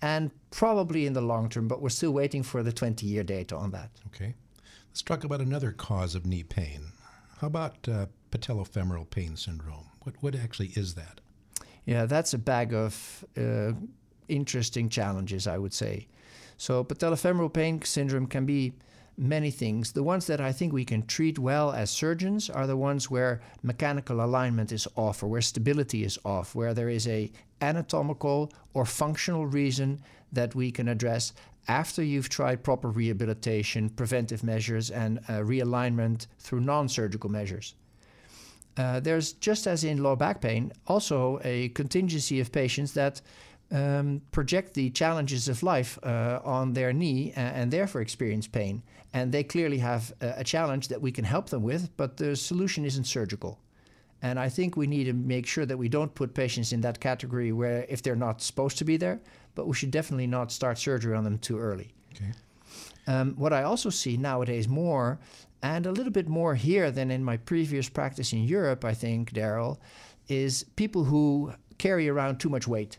and 0.00 0.30
probably 0.50 1.06
in 1.06 1.12
the 1.12 1.20
long 1.20 1.48
term, 1.48 1.66
but 1.66 1.82
we're 1.82 1.88
still 1.88 2.12
waiting 2.12 2.42
for 2.42 2.62
the 2.62 2.72
20 2.72 3.06
year 3.06 3.24
data 3.24 3.56
on 3.56 3.72
that. 3.72 3.90
Okay. 4.06 4.34
Let's 4.90 5.02
talk 5.02 5.24
about 5.24 5.40
another 5.40 5.72
cause 5.72 6.14
of 6.14 6.26
knee 6.26 6.44
pain. 6.44 6.92
How 7.40 7.48
about 7.48 7.88
uh, 7.88 8.06
patellofemoral 8.30 9.10
pain 9.10 9.36
syndrome? 9.36 9.86
What, 10.02 10.14
what 10.20 10.34
actually 10.36 10.68
is 10.74 10.94
that? 10.94 11.20
Yeah, 11.84 12.06
that's 12.06 12.34
a 12.34 12.38
bag 12.38 12.74
of 12.74 13.24
uh, 13.36 13.72
interesting 14.28 14.88
challenges, 14.88 15.46
I 15.46 15.58
would 15.58 15.72
say. 15.72 16.06
So, 16.58 16.84
patellofemoral 16.84 17.52
pain 17.52 17.80
syndrome 17.82 18.26
can 18.26 18.44
be 18.44 18.72
many 19.16 19.50
things. 19.50 19.92
The 19.92 20.02
ones 20.02 20.26
that 20.26 20.40
I 20.40 20.52
think 20.52 20.72
we 20.72 20.84
can 20.84 21.06
treat 21.06 21.38
well 21.38 21.72
as 21.72 21.90
surgeons 21.90 22.50
are 22.50 22.66
the 22.66 22.76
ones 22.76 23.10
where 23.10 23.40
mechanical 23.62 24.24
alignment 24.24 24.72
is 24.72 24.86
off 24.96 25.22
or 25.22 25.28
where 25.28 25.40
stability 25.40 26.04
is 26.04 26.18
off, 26.24 26.54
where 26.54 26.74
there 26.74 26.88
is 26.88 27.06
a 27.08 27.30
anatomical 27.60 28.52
or 28.74 28.84
functional 28.84 29.46
reason 29.46 30.00
that 30.32 30.54
we 30.54 30.70
can 30.70 30.88
address 30.88 31.32
after 31.68 32.02
you've 32.02 32.28
tried 32.28 32.64
proper 32.64 32.88
rehabilitation, 32.88 33.88
preventive 33.90 34.42
measures, 34.42 34.90
and 34.90 35.18
uh, 35.28 35.34
realignment 35.40 36.26
through 36.38 36.60
non-surgical 36.60 37.30
measures. 37.30 37.74
Uh, 38.76 39.00
there's 39.00 39.32
just 39.34 39.66
as 39.66 39.84
in 39.84 40.02
low 40.02 40.16
back 40.16 40.40
pain, 40.40 40.72
also 40.86 41.40
a 41.44 41.68
contingency 41.70 42.40
of 42.40 42.52
patients 42.52 42.94
that 42.94 43.20
um, 43.70 44.22
project 44.30 44.74
the 44.74 44.90
challenges 44.90 45.48
of 45.48 45.62
life 45.62 45.98
uh, 46.02 46.40
on 46.44 46.72
their 46.72 46.92
knee 46.92 47.32
and, 47.36 47.56
and, 47.56 47.70
therefore 47.70 48.00
experience 48.00 48.46
pain. 48.46 48.82
And 49.12 49.30
they 49.30 49.44
clearly 49.44 49.78
have 49.78 50.12
a, 50.20 50.34
a, 50.38 50.44
challenge 50.44 50.88
that 50.88 51.00
we 51.02 51.12
can 51.12 51.24
help 51.24 51.50
them 51.50 51.62
with, 51.62 51.94
but 51.96 52.16
the 52.16 52.34
solution 52.34 52.84
isn't 52.84 53.04
surgical. 53.04 53.58
And 54.22 54.38
I 54.38 54.48
think 54.48 54.76
we 54.76 54.86
need 54.86 55.04
to 55.04 55.12
make 55.12 55.46
sure 55.46 55.66
that 55.66 55.76
we 55.76 55.88
don't 55.88 56.14
put 56.14 56.34
patients 56.34 56.72
in 56.72 56.80
that 56.80 56.98
category 56.98 57.52
where 57.52 57.84
if 57.88 58.02
they're 58.02 58.16
not 58.16 58.42
supposed 58.42 58.78
to 58.78 58.84
be 58.84 58.96
there, 58.96 59.20
but 59.54 59.66
we 59.66 59.74
should 59.74 59.90
definitely 59.90 60.26
not 60.26 60.50
start 60.50 60.78
surgery 60.78 61.14
on 61.14 61.24
them 61.24 61.38
too 61.38 61.58
early. 61.58 61.92
Okay. 62.14 62.32
Um, 63.06 63.34
what 63.36 63.52
I 63.52 63.62
also 63.62 63.90
see 63.90 64.16
nowadays 64.16 64.68
more, 64.68 65.18
and 65.62 65.86
a 65.86 65.92
little 65.92 66.12
bit 66.12 66.28
more 66.28 66.54
here 66.54 66.90
than 66.90 67.10
in 67.10 67.24
my 67.24 67.36
previous 67.36 67.88
practice 67.88 68.32
in 68.32 68.44
Europe, 68.44 68.84
I 68.84 68.94
think, 68.94 69.32
Daryl, 69.32 69.78
is 70.28 70.64
people 70.76 71.04
who 71.04 71.52
carry 71.78 72.08
around 72.08 72.38
too 72.38 72.48
much 72.48 72.68
weight. 72.68 72.98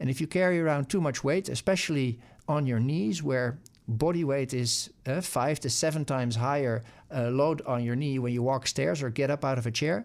And 0.00 0.10
if 0.10 0.20
you 0.20 0.26
carry 0.26 0.60
around 0.60 0.88
too 0.88 1.00
much 1.00 1.24
weight, 1.24 1.48
especially 1.48 2.18
on 2.48 2.66
your 2.66 2.80
knees, 2.80 3.22
where 3.22 3.58
body 3.86 4.24
weight 4.24 4.54
is 4.54 4.90
uh, 5.06 5.20
five 5.20 5.60
to 5.60 5.70
seven 5.70 6.04
times 6.04 6.36
higher 6.36 6.82
uh, 7.14 7.28
load 7.30 7.62
on 7.62 7.84
your 7.84 7.96
knee 7.96 8.18
when 8.18 8.32
you 8.32 8.42
walk 8.42 8.66
stairs 8.66 9.02
or 9.02 9.10
get 9.10 9.30
up 9.30 9.44
out 9.44 9.58
of 9.58 9.66
a 9.66 9.70
chair, 9.70 10.04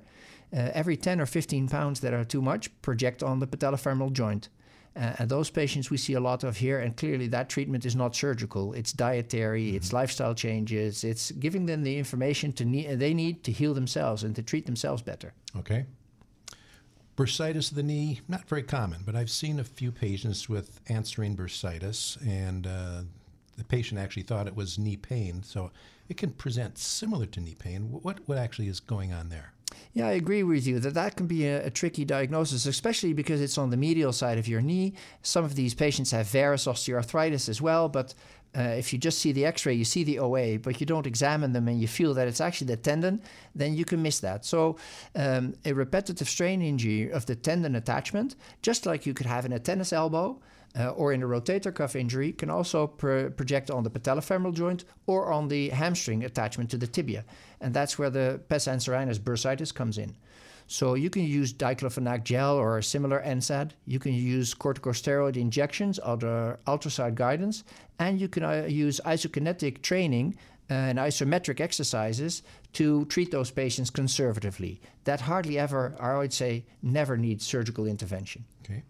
uh, 0.54 0.72
every 0.74 0.98
10 0.98 1.22
or 1.22 1.26
15 1.26 1.68
pounds 1.70 2.00
that 2.02 2.14
are 2.14 2.24
too 2.24 2.42
much 2.42 2.70
project 2.82 3.24
on 3.24 3.40
the 3.40 3.48
patellofemoral 3.48 4.12
joint. 4.12 4.50
Uh, 4.96 5.14
and 5.20 5.30
those 5.30 5.50
patients 5.50 5.90
we 5.90 5.98
see 5.98 6.14
a 6.14 6.20
lot 6.20 6.44
of 6.44 6.58
here, 6.58 6.80
and 6.80 6.98
clearly 6.98 7.28
that 7.28 7.48
treatment 7.48 7.86
is 7.86 7.96
not 7.96 8.16
surgical. 8.16 8.74
It's 8.74 8.92
dietary, 8.92 9.68
mm-hmm. 9.68 9.78
it's 9.78 9.94
lifestyle 9.94 10.34
changes, 10.34 11.04
it's 11.04 11.32
giving 11.32 11.68
them 11.68 11.84
the 11.84 11.98
information 11.98 12.52
to 12.54 12.66
ne- 12.66 12.96
they 12.96 13.14
need 13.14 13.44
to 13.44 13.52
heal 13.52 13.74
themselves 13.74 14.24
and 14.24 14.36
to 14.36 14.42
treat 14.42 14.66
themselves 14.66 15.02
better. 15.02 15.34
Okay. 15.58 15.86
Bursitis 17.20 17.72
of 17.72 17.76
the 17.76 17.84
knee, 17.84 18.22
not 18.30 18.48
very 18.48 18.64
common, 18.64 19.02
but 19.06 19.14
I've 19.14 19.30
seen 19.30 19.60
a 19.60 19.66
few 19.66 19.92
patients 19.92 20.48
with 20.48 20.82
anserine 20.86 21.36
bursitis, 21.36 22.16
and 22.26 22.66
uh, 22.66 23.02
the 23.58 23.66
patient 23.66 24.00
actually 24.00 24.24
thought 24.24 24.48
it 24.48 24.56
was 24.56 24.80
knee 24.80 24.96
pain. 24.96 25.44
So 25.44 25.70
it 26.08 26.16
can 26.16 26.32
present 26.32 26.78
similar 26.78 27.26
to 27.26 27.42
knee 27.42 27.56
pain. 27.60 27.92
What, 27.92 28.20
what 28.26 28.38
actually 28.38 28.70
is 28.70 28.80
going 28.80 29.12
on 29.12 29.28
there? 29.28 29.52
Yeah, 29.92 30.08
I 30.08 30.12
agree 30.12 30.44
with 30.44 30.66
you 30.66 30.80
that 30.80 30.94
that 30.94 31.18
can 31.18 31.28
be 31.28 31.46
a, 31.46 31.66
a, 31.66 31.70
tricky 31.70 32.06
diagnosis, 32.06 32.66
especially 32.66 33.12
because 33.12 33.42
it's 33.42 33.58
on 33.58 33.70
the 33.70 33.78
medial 33.78 34.14
side 34.14 34.38
of 34.38 34.48
your 34.48 34.62
knee. 34.62 34.94
Some 35.22 35.44
of 35.44 35.56
these 35.56 35.74
patients 35.74 36.12
have 36.12 36.28
varus 36.28 36.68
osteoarthritis 36.68 37.50
as 37.50 37.62
well, 37.62 37.90
but 37.90 38.14
uh, 38.58 38.62
if 38.62 38.92
you 38.92 39.00
just 39.00 39.20
see 39.20 39.32
the 39.32 39.46
x-ray 39.46 39.74
you 39.74 39.86
see 39.86 40.04
the 40.04 40.20
oa 40.20 40.58
but 40.58 40.80
you 40.80 40.86
don't 40.86 41.06
examine 41.06 41.54
them 41.54 41.68
and 41.68 41.80
you 41.80 41.88
feel 41.88 42.14
that 42.14 42.28
it's 42.28 42.42
actually 42.42 42.68
the 42.68 42.78
tendon 42.78 43.22
then 43.56 43.76
you 43.76 43.86
can 43.86 44.02
miss 44.02 44.20
that. 44.20 44.46
So 44.46 44.78
um, 45.16 45.54
a 45.66 45.74
repetitive 45.74 46.28
strain 46.28 46.62
injury 46.62 47.12
of 47.12 47.26
the 47.26 47.36
tendon 47.36 47.76
attachment 47.76 48.36
just 48.62 48.86
like 48.86 49.06
you 49.06 49.14
could 49.14 49.28
have 49.28 49.46
in 49.46 49.54
a 49.54 49.60
tennis 49.60 49.94
elbow 49.94 50.40
uh, 50.78 50.90
or 50.90 51.14
in 51.14 51.24
a 51.24 51.28
rotator 51.28 51.74
cuff 51.74 51.96
injury 51.96 52.32
can 52.32 52.50
also 52.50 52.88
pro- 52.88 53.30
project 53.30 53.72
on 53.72 53.84
the 53.84 53.90
patellofemoral 53.90 54.54
joint 54.54 54.86
or 55.08 55.32
on 55.32 55.48
the 55.48 55.70
hamstring 55.70 56.24
attachment 56.24 56.70
to 56.70 56.78
the 56.78 56.88
tibia. 56.88 57.26
And 57.62 57.74
that's 57.74 57.98
where 57.98 58.10
the 58.10 58.42
pes 58.50 58.68
anserinus 58.68 59.20
bursitis 59.20 59.74
comes 59.74 59.98
in. 59.98 60.16
So 60.68 60.94
you 60.94 61.10
can 61.10 61.24
use 61.24 61.52
diclofenac 61.52 62.24
gel 62.24 62.56
or 62.56 62.78
a 62.78 62.84
similar 62.84 63.24
NSAID. 63.26 63.72
You 63.88 63.98
can 63.98 64.14
use 64.14 64.54
corticosteroid 64.54 65.36
injections 65.36 66.00
under 66.04 66.60
ultrasound 66.68 67.16
guidance, 67.16 67.64
and 68.00 68.20
you 68.20 68.28
can 68.28 68.44
uh, 68.44 68.66
use 68.68 69.00
isokinetic 69.06 69.82
training 69.82 70.36
and 70.70 70.98
isometric 70.98 71.60
exercises 71.60 72.44
to 72.74 73.06
treat 73.06 73.32
those 73.32 73.52
patients 73.52 73.90
conservatively. 73.90 74.80
That 75.04 75.22
hardly 75.22 75.58
ever, 75.60 75.96
I 76.00 76.18
would 76.18 76.34
say, 76.34 76.66
never 76.82 77.18
needs 77.18 77.46
surgical 77.46 77.86
intervention. 77.86 78.46
Okay. 78.64 78.84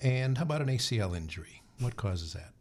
And 0.00 0.36
how 0.36 0.42
about 0.42 0.60
an 0.60 0.68
ACL 0.68 1.16
injury? 1.16 1.62
What 1.78 1.96
causes 1.96 2.32
that? 2.34 2.52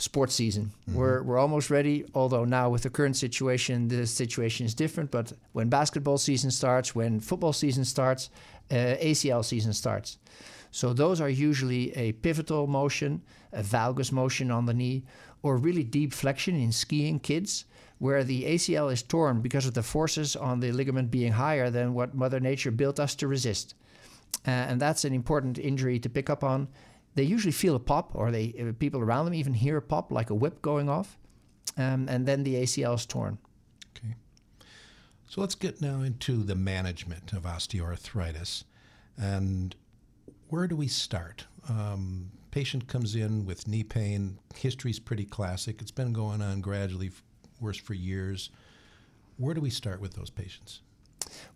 sports 0.00 0.34
season. 0.34 0.72
Mm-hmm. 0.88 0.98
We're, 0.98 1.22
we're 1.22 1.38
almost 1.38 1.70
ready, 1.70 2.04
although 2.14 2.44
now 2.44 2.70
with 2.70 2.82
the 2.82 2.90
current 2.90 3.16
situation, 3.16 3.88
the 3.88 4.06
situation 4.06 4.64
is 4.64 4.74
different. 4.74 5.10
But 5.10 5.32
when 5.52 5.68
basketball 5.68 6.18
season 6.18 6.50
starts, 6.50 6.94
when 6.94 7.20
football 7.20 7.52
season 7.52 7.84
starts, 7.84 8.30
uh, 8.70 8.74
ACL 9.00 9.44
season 9.44 9.72
starts. 9.72 10.18
So 10.70 10.92
those 10.92 11.20
are 11.20 11.28
usually 11.28 11.96
a 11.96 12.12
pivotal 12.12 12.66
motion, 12.66 13.22
a 13.52 13.62
valgus 13.62 14.12
motion 14.12 14.50
on 14.50 14.66
the 14.66 14.74
knee, 14.74 15.04
or 15.42 15.56
really 15.56 15.84
deep 15.84 16.12
flexion 16.12 16.56
in 16.56 16.72
skiing 16.72 17.20
kids, 17.20 17.64
where 17.98 18.22
the 18.22 18.44
ACL 18.44 18.92
is 18.92 19.02
torn 19.02 19.40
because 19.40 19.66
of 19.66 19.74
the 19.74 19.82
forces 19.82 20.36
on 20.36 20.60
the 20.60 20.72
ligament 20.72 21.10
being 21.10 21.32
higher 21.32 21.70
than 21.70 21.94
what 21.94 22.14
Mother 22.14 22.40
Nature 22.40 22.70
built 22.70 23.00
us 23.00 23.14
to 23.16 23.28
resist. 23.28 23.74
Uh, 24.46 24.50
and 24.50 24.80
that's 24.80 25.04
an 25.04 25.12
important 25.12 25.58
injury 25.58 25.98
to 25.98 26.08
pick 26.08 26.30
up 26.30 26.44
on 26.44 26.68
they 27.18 27.24
usually 27.24 27.52
feel 27.52 27.74
a 27.74 27.80
pop, 27.80 28.14
or 28.14 28.30
they 28.30 28.54
uh, 28.60 28.72
people 28.78 29.00
around 29.00 29.24
them 29.24 29.34
even 29.34 29.52
hear 29.52 29.76
a 29.76 29.82
pop, 29.82 30.12
like 30.12 30.30
a 30.30 30.34
whip 30.34 30.62
going 30.62 30.88
off, 30.88 31.18
um, 31.76 32.08
and 32.08 32.26
then 32.26 32.44
the 32.44 32.54
ACL 32.54 32.94
is 32.94 33.06
torn. 33.06 33.38
Okay. 33.96 34.14
So 35.28 35.40
let's 35.40 35.56
get 35.56 35.80
now 35.80 36.02
into 36.02 36.44
the 36.44 36.54
management 36.54 37.32
of 37.32 37.42
osteoarthritis, 37.42 38.62
and 39.16 39.74
where 40.48 40.66
do 40.66 40.76
we 40.76 40.88
start? 40.88 41.46
Um, 41.68 42.30
patient 42.50 42.88
comes 42.88 43.14
in 43.14 43.44
with 43.44 43.68
knee 43.68 43.84
pain. 43.84 44.38
History's 44.54 44.98
pretty 44.98 45.24
classic. 45.24 45.80
It's 45.80 45.90
been 45.90 46.12
going 46.12 46.42
on 46.42 46.60
gradually, 46.60 47.10
worse 47.60 47.78
for 47.78 47.94
years. 47.94 48.50
Where 49.36 49.54
do 49.54 49.60
we 49.60 49.70
start 49.70 50.00
with 50.00 50.14
those 50.14 50.30
patients? 50.30 50.80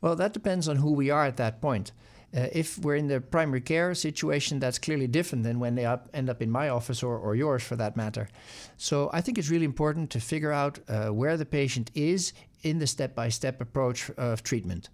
Well, 0.01 0.17
that 0.17 0.33
depends 0.33 0.69
on 0.69 0.77
who 0.77 0.93
we 0.93 1.11
are 1.11 1.25
at 1.25 1.37
that 1.39 1.61
point. 1.61 1.93
Uh, 2.35 2.47
if 2.53 2.79
we're 2.79 2.97
in 2.97 3.09
the 3.09 3.21
primary 3.21 3.61
care 3.61 3.95
situation, 3.95 4.59
that's 4.59 4.79
clearly 4.79 5.07
different 5.07 5.45
than 5.45 5.61
when 5.61 5.75
they 5.75 5.85
up, 5.85 6.09
end 6.15 6.31
up 6.31 6.41
in 6.41 6.51
my 6.51 6.69
office 6.69 7.03
or, 7.03 7.19
or 7.19 7.35
yours 7.35 7.63
for 7.63 7.77
that 7.77 7.97
matter. 7.97 8.29
So 8.79 9.11
I 9.13 9.21
think 9.21 9.37
it's 9.37 9.51
really 9.51 9.67
important 9.67 10.11
to 10.11 10.21
figure 10.21 10.53
out 10.53 10.79
uh, 10.89 11.09
where 11.09 11.37
the 11.37 11.45
patient 11.45 11.91
is 11.95 12.33
in 12.63 12.79
the 12.79 12.87
step 12.87 13.15
by 13.15 13.29
step 13.29 13.61
approach 13.61 14.11
of 14.11 14.43
treatment. 14.43 14.89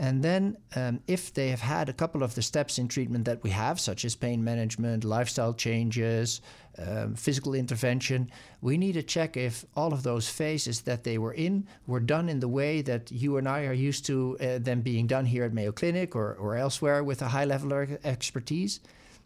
And 0.00 0.22
then, 0.22 0.56
um, 0.74 1.00
if 1.06 1.34
they 1.34 1.48
have 1.50 1.60
had 1.60 1.90
a 1.90 1.92
couple 1.92 2.22
of 2.22 2.34
the 2.34 2.40
steps 2.40 2.78
in 2.78 2.88
treatment 2.88 3.26
that 3.26 3.42
we 3.42 3.50
have, 3.50 3.78
such 3.78 4.06
as 4.06 4.16
pain 4.16 4.42
management, 4.42 5.04
lifestyle 5.04 5.52
changes, 5.52 6.40
um, 6.78 7.14
physical 7.14 7.52
intervention, 7.52 8.30
we 8.62 8.78
need 8.78 8.94
to 8.94 9.02
check 9.02 9.36
if 9.36 9.66
all 9.76 9.92
of 9.92 10.02
those 10.02 10.26
phases 10.26 10.80
that 10.80 11.04
they 11.04 11.18
were 11.18 11.34
in 11.34 11.66
were 11.86 12.00
done 12.00 12.30
in 12.30 12.40
the 12.40 12.48
way 12.48 12.80
that 12.80 13.12
you 13.12 13.36
and 13.36 13.46
I 13.46 13.66
are 13.66 13.74
used 13.74 14.06
to 14.06 14.38
uh, 14.40 14.58
them 14.58 14.80
being 14.80 15.06
done 15.06 15.26
here 15.26 15.44
at 15.44 15.52
Mayo 15.52 15.70
Clinic 15.70 16.16
or, 16.16 16.32
or 16.32 16.56
elsewhere 16.56 17.04
with 17.04 17.20
a 17.20 17.28
high 17.28 17.44
level 17.44 17.70
of 17.74 17.98
expertise. 18.02 18.80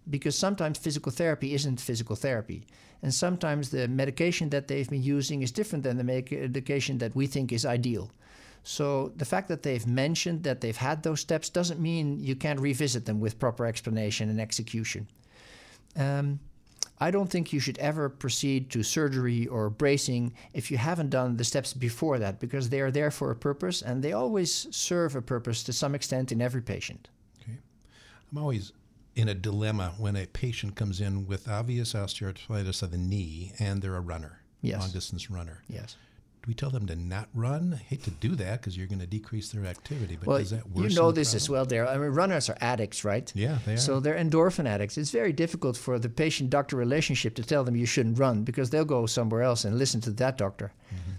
because 0.09 0.37
sometimes 0.37 0.79
physical 0.79 1.13
therapy 1.13 1.55
isn't 1.55 1.81
physical 1.81 2.17
therapy. 2.17 2.67
And 3.03 3.13
sometimes 3.13 3.71
the 3.71 3.89
medication 3.89 4.51
that 4.51 4.69
they've 4.69 4.89
been 4.89 5.03
using 5.03 5.43
is 5.43 5.53
different 5.53 5.85
than 5.85 5.97
the 5.99 6.05
medication 6.05 6.99
that 6.99 7.15
we 7.15 7.27
think 7.27 7.53
is 7.53 7.65
ideal. 7.65 8.11
So 8.65 9.13
the 9.15 9.27
fact 9.27 9.49
that 9.49 9.63
they've 9.63 9.87
mentioned 9.87 10.43
that 10.45 10.63
they've 10.63 10.77
had 10.77 11.03
those 11.03 11.21
steps 11.21 11.51
doesn't 11.51 11.79
mean 11.79 12.19
you 12.19 12.35
can't 12.35 12.59
revisit 12.59 13.05
them 13.05 13.21
with 13.21 13.39
proper 13.39 13.67
explanation 13.67 14.31
and 14.31 14.41
execution. 14.41 15.07
Um, 15.97 16.41
I 16.99 17.11
don't 17.11 17.29
think 17.29 17.53
you 17.53 17.61
should 17.61 17.77
ever 17.79 18.09
proceed 18.09 18.71
to 18.71 18.83
surgery 18.83 19.47
or 19.49 19.69
bracing 19.69 20.33
if 20.55 20.71
you 20.71 20.79
haven't 20.79 21.11
done 21.11 21.37
the 21.37 21.45
steps 21.45 21.75
before 21.75 22.19
that 22.21 22.41
because 22.41 22.71
they 22.71 22.81
are 22.81 22.91
there 22.91 23.11
for 23.11 23.31
a 23.31 23.37
purpose 23.37 23.83
and 23.83 24.03
they 24.03 24.15
always 24.15 24.75
serve 24.75 25.15
a 25.15 25.21
purpose 25.21 25.63
to 25.65 25.73
some 25.73 25.95
extent 25.95 26.33
in 26.33 26.41
every 26.41 26.63
patient. 26.63 27.11
Okay. 27.43 27.59
I'm 28.33 28.39
always 28.39 28.73
in 29.15 29.29
a 29.29 29.35
dilemma 29.35 29.93
when 29.99 30.17
a 30.17 30.25
patient 30.27 30.75
comes 30.75 31.03
in 31.03 31.27
with 31.27 31.49
obvious 31.49 31.93
osteoarthritis 31.93 32.83
of 32.83 32.93
the 32.93 32.99
knee 32.99 33.53
and 33.59 33.83
they're 33.83 33.97
a 33.97 34.01
runner, 34.01 34.41
yes. 34.63 34.81
long 34.81 34.91
distance 34.91 35.31
runner. 35.31 35.63
Yes 35.69 35.97
do 36.45 36.49
we 36.49 36.55
tell 36.55 36.69
them 36.69 36.87
to 36.87 36.95
not 36.95 37.31
run? 37.33 37.73
I 37.73 37.83
hate 37.83 38.03
to 38.05 38.11
do 38.11 38.35
that 38.37 38.61
because 38.61 38.77
you're 38.77 38.87
going 38.87 39.01
to 39.01 39.07
decrease 39.07 39.49
their 39.49 39.65
activity. 39.65 40.17
But 40.17 40.29
well, 40.29 40.39
does 40.39 40.51
that 40.51 40.69
worsen 40.69 40.91
You 40.91 40.97
know 40.97 41.11
this 41.11 41.35
as 41.35 41.49
well, 41.49 41.65
Daryl. 41.65 41.89
I 41.89 41.97
mean, 41.97 42.11
runners 42.11 42.51
are 42.51 42.57
addicts, 42.61 43.03
right? 43.03 43.33
Yeah, 43.35 43.57
they 43.65 43.75
are. 43.75 43.79
So 43.79 43.99
they're 43.99 44.19
endorphin 44.19 44.67
addicts. 44.67 44.99
It's 44.99 45.11
very 45.11 45.33
difficult 45.33 45.75
for 45.75 45.99
the 45.99 46.11
patient 46.11 46.51
doctor 46.51 46.77
relationship 46.77 47.35
to 47.37 47.43
tell 47.43 47.65
them 47.65 47.77
you 47.77 47.87
shouldn't 47.87 48.19
run 48.19 48.45
because 48.45 48.69
they'll 48.69 48.85
go 48.85 49.07
somewhere 49.07 49.41
else 49.41 49.65
and 49.65 49.79
listen 49.79 50.03
to 50.03 50.11
that 50.11 50.37
doctor. 50.37 50.71
Mm-hmm. 50.95 51.13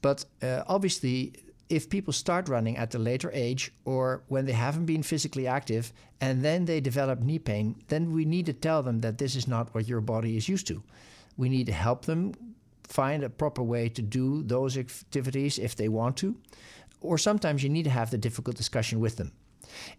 But 0.00 0.24
uh, 0.42 0.62
obviously, 0.66 1.34
if 1.68 1.90
people 1.90 2.14
start 2.14 2.48
running 2.48 2.78
at 2.78 2.94
a 2.94 2.98
later 2.98 3.30
age 3.34 3.72
or 3.84 4.22
when 4.28 4.46
they 4.46 4.52
haven't 4.52 4.86
been 4.86 5.02
physically 5.02 5.46
active 5.46 5.92
and 6.22 6.42
then 6.42 6.64
they 6.64 6.80
develop 6.80 7.20
knee 7.20 7.38
pain, 7.38 7.76
then 7.88 8.12
we 8.12 8.24
need 8.24 8.46
to 8.46 8.54
tell 8.54 8.82
them 8.82 9.00
that 9.02 9.18
this 9.18 9.36
is 9.36 9.46
not 9.46 9.74
what 9.74 9.86
your 9.86 10.00
body 10.00 10.38
is 10.38 10.48
used 10.48 10.66
to. 10.68 10.82
We 11.36 11.50
need 11.50 11.66
to 11.66 11.72
help 11.72 12.06
them 12.06 12.32
find 12.90 13.22
a 13.22 13.30
proper 13.30 13.62
way 13.62 13.88
to 13.88 14.02
do 14.02 14.42
those 14.42 14.76
activities 14.76 15.58
if 15.58 15.76
they 15.76 15.88
want 15.88 16.16
to. 16.18 16.36
Or 17.00 17.16
sometimes 17.16 17.62
you 17.62 17.70
need 17.70 17.84
to 17.84 17.90
have 17.90 18.10
the 18.10 18.18
difficult 18.18 18.56
discussion 18.56 19.00
with 19.00 19.16
them. 19.16 19.32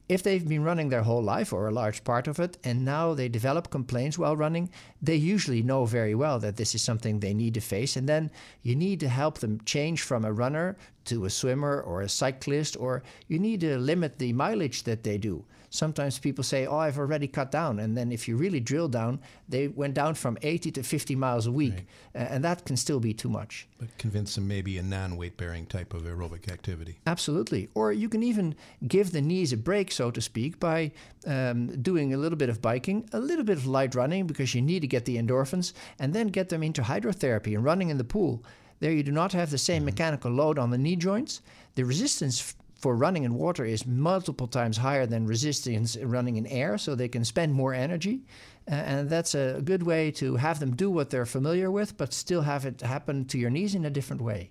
If 0.10 0.22
they've 0.22 0.48
been 0.48 0.66
running 0.66 0.90
their 0.90 1.04
whole 1.04 1.24
life 1.24 1.54
or 1.54 1.68
a 1.68 1.72
large 1.72 2.04
part 2.04 2.28
of 2.28 2.40
it, 2.40 2.58
and 2.64 2.84
now 2.84 3.14
they 3.14 3.30
develop 3.30 3.70
complaints 3.70 4.18
while 4.18 4.36
running, 4.36 4.70
they 5.02 5.16
usually 5.16 5.64
know 5.64 5.86
very 5.86 6.14
well 6.14 6.40
that 6.40 6.58
this 6.58 6.76
is 6.76 6.82
something 6.82 7.20
they 7.20 7.34
need 7.34 7.54
to 7.54 7.62
face. 7.62 7.96
And 7.96 8.08
then 8.08 8.32
you 8.62 8.76
need 8.76 9.00
to 9.00 9.08
help 9.08 9.38
them 9.38 9.62
change 9.66 10.02
from 10.02 10.26
a 10.26 10.34
runner 10.34 10.76
to 11.06 11.24
a 11.24 11.30
swimmer 11.30 11.80
or 11.82 12.02
a 12.02 12.10
cyclist, 12.10 12.76
or 12.78 13.02
you 13.28 13.40
need 13.40 13.62
to 13.62 13.78
limit 13.78 14.20
the 14.20 14.34
mileage 14.34 14.84
that 14.84 15.04
they 15.04 15.18
do 15.18 15.46
sometimes 15.72 16.20
people 16.20 16.44
say, 16.44 16.68
"Oh, 16.68 16.78
I've 16.78 17.00
already 17.00 17.28
cut 17.28 17.50
down," 17.50 17.80
and 17.80 17.98
then 17.98 18.12
if 18.12 18.28
you 18.28 18.38
really 18.38 18.60
drill 18.60 18.88
down, 18.88 19.20
they 19.50 19.68
went 19.68 19.96
down 19.96 20.14
from 20.14 20.38
80 20.44 20.72
to 20.74 20.84
50 20.84 21.16
miles 21.16 21.48
a 21.48 21.52
week, 21.52 21.74
right. 22.14 22.28
and 22.30 22.44
that 22.44 22.66
can 22.66 22.78
still 22.78 23.00
be 23.00 23.14
too 23.14 23.30
much. 23.30 23.68
But 23.80 23.98
convince 23.98 24.36
them 24.36 24.48
maybe 24.48 24.78
a 24.78 24.84
non-weight 24.84 25.38
bearing 25.38 25.66
type 25.66 25.96
of 25.96 26.04
aerobic 26.04 26.52
activity. 26.52 27.00
Absolutely, 27.08 27.70
or 27.74 27.92
you 27.92 28.10
can 28.10 28.22
even 28.22 28.54
give 28.88 29.12
the 29.12 29.22
knees 29.22 29.52
a 29.52 29.58
break, 29.58 29.92
so 29.92 30.12
to 30.12 30.22
speak, 30.22 30.60
by 30.60 30.92
um, 31.26 31.82
doing 31.82 32.14
a 32.14 32.18
little 32.18 32.38
bit 32.38 32.50
of 32.50 32.62
biking, 32.62 33.10
a 33.14 33.20
little 33.20 33.46
bit 33.46 33.58
of 33.58 33.66
light 33.66 33.96
running 33.96 34.28
because 34.28 34.54
you 34.54 34.62
need 34.62 34.82
to 34.82 34.88
get 34.88 35.06
the 35.06 35.18
endorphins, 35.18 35.74
and 35.98 36.14
then 36.14 36.28
get 36.28 36.50
them 36.50 36.62
into 36.62 36.84
hydrotherapy 36.84 37.56
and 37.56 37.64
running 37.64 37.90
in 37.90 37.98
the 37.98 38.04
pool. 38.04 38.44
There, 38.82 38.92
you 38.92 39.04
do 39.04 39.12
not 39.12 39.32
have 39.34 39.52
the 39.52 39.58
same 39.58 39.78
mm-hmm. 39.78 39.86
mechanical 39.86 40.32
load 40.32 40.60
on 40.60 40.72
the 40.72 40.78
knee 40.78 40.96
joints. 40.96 41.42
The 41.76 41.86
resistance 41.86 42.56
for 42.82 42.96
running 42.96 43.24
in 43.24 43.36
water 43.36 43.64
is 43.64 43.86
multiple 43.86 44.48
times 44.48 44.78
higher 44.78 45.06
than 45.06 45.28
resistance 45.28 45.96
running 45.98 46.36
in 46.36 46.48
air, 46.48 46.80
so 46.80 46.96
they 46.96 47.08
can 47.08 47.24
spend 47.24 47.54
more 47.54 47.76
energy. 47.76 48.24
Uh, 48.70 48.74
and 48.74 49.10
that's 49.10 49.36
a 49.36 49.62
good 49.64 49.84
way 49.84 50.10
to 50.12 50.36
have 50.38 50.60
them 50.60 50.76
do 50.76 50.90
what 50.90 51.12
they're 51.12 51.28
familiar 51.28 51.70
with, 51.70 51.96
but 51.96 52.12
still 52.12 52.42
have 52.42 52.66
it 52.66 52.82
happen 52.82 53.26
to 53.26 53.38
your 53.38 53.52
knees 53.52 53.76
in 53.76 53.86
a 53.86 53.90
different 53.90 54.22
way. 54.22 54.50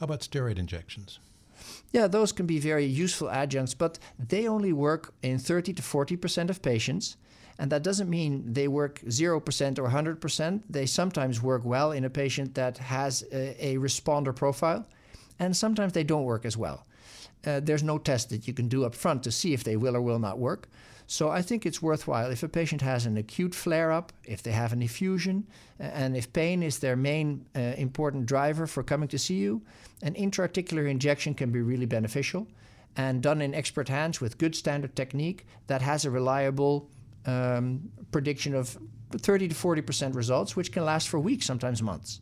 How 0.00 0.04
about 0.04 0.20
steroid 0.20 0.58
injections? 0.58 1.20
Yeah, 1.92 2.08
those 2.08 2.32
can 2.32 2.46
be 2.46 2.58
very 2.58 2.84
useful 2.84 3.30
adjuncts, 3.30 3.74
but 3.74 4.00
they 4.18 4.48
only 4.48 4.72
work 4.72 5.14
in 5.22 5.38
30 5.38 5.74
to 5.74 5.82
40% 5.82 6.50
of 6.50 6.60
patients. 6.60 7.16
And 7.56 7.70
that 7.70 7.84
doesn't 7.84 8.10
mean 8.10 8.52
they 8.52 8.66
work 8.66 9.00
0% 9.06 9.78
or 9.78 9.88
100%. 9.88 10.62
They 10.68 10.86
sometimes 10.86 11.40
work 11.40 11.64
well 11.64 11.92
in 11.92 12.04
a 12.04 12.10
patient 12.10 12.56
that 12.56 12.78
has 12.78 13.22
a, 13.30 13.64
a 13.64 13.76
responder 13.76 14.34
profile, 14.34 14.88
and 15.38 15.56
sometimes 15.56 15.92
they 15.92 16.02
don't 16.02 16.24
work 16.24 16.44
as 16.44 16.56
well 16.56 16.84
uh, 17.46 17.60
there's 17.60 17.82
no 17.82 17.98
test 17.98 18.30
that 18.30 18.46
you 18.46 18.54
can 18.54 18.68
do 18.68 18.84
up 18.84 18.94
front 18.94 19.22
to 19.24 19.30
see 19.30 19.52
if 19.52 19.64
they 19.64 19.76
will 19.76 19.96
or 19.96 20.00
will 20.00 20.18
not 20.18 20.38
work. 20.38 20.68
So 21.06 21.28
I 21.28 21.42
think 21.42 21.66
it's 21.66 21.82
worthwhile 21.82 22.30
if 22.30 22.42
a 22.42 22.48
patient 22.48 22.80
has 22.80 23.04
an 23.04 23.16
acute 23.18 23.54
flare 23.54 23.92
up, 23.92 24.12
if 24.24 24.42
they 24.42 24.52
have 24.52 24.72
an 24.72 24.82
effusion, 24.82 25.46
and 25.78 26.16
if 26.16 26.32
pain 26.32 26.62
is 26.62 26.78
their 26.78 26.96
main 26.96 27.44
uh, 27.54 27.60
important 27.76 28.26
driver 28.26 28.66
for 28.66 28.82
coming 28.82 29.08
to 29.08 29.18
see 29.18 29.34
you, 29.34 29.60
an 30.02 30.14
intra-articular 30.14 30.86
injection 30.86 31.34
can 31.34 31.50
be 31.50 31.60
really 31.60 31.86
beneficial 31.86 32.46
and 32.96 33.22
done 33.22 33.42
in 33.42 33.54
expert 33.54 33.88
hands 33.88 34.20
with 34.20 34.38
good 34.38 34.54
standard 34.54 34.94
technique 34.96 35.46
that 35.66 35.82
has 35.82 36.04
a 36.04 36.10
reliable 36.10 36.88
um, 37.26 37.90
prediction 38.12 38.54
of 38.54 38.78
30 39.10 39.48
to 39.48 39.54
40% 39.54 40.14
results, 40.14 40.56
which 40.56 40.72
can 40.72 40.84
last 40.84 41.08
for 41.08 41.18
weeks, 41.18 41.44
sometimes 41.46 41.82
months. 41.82 42.20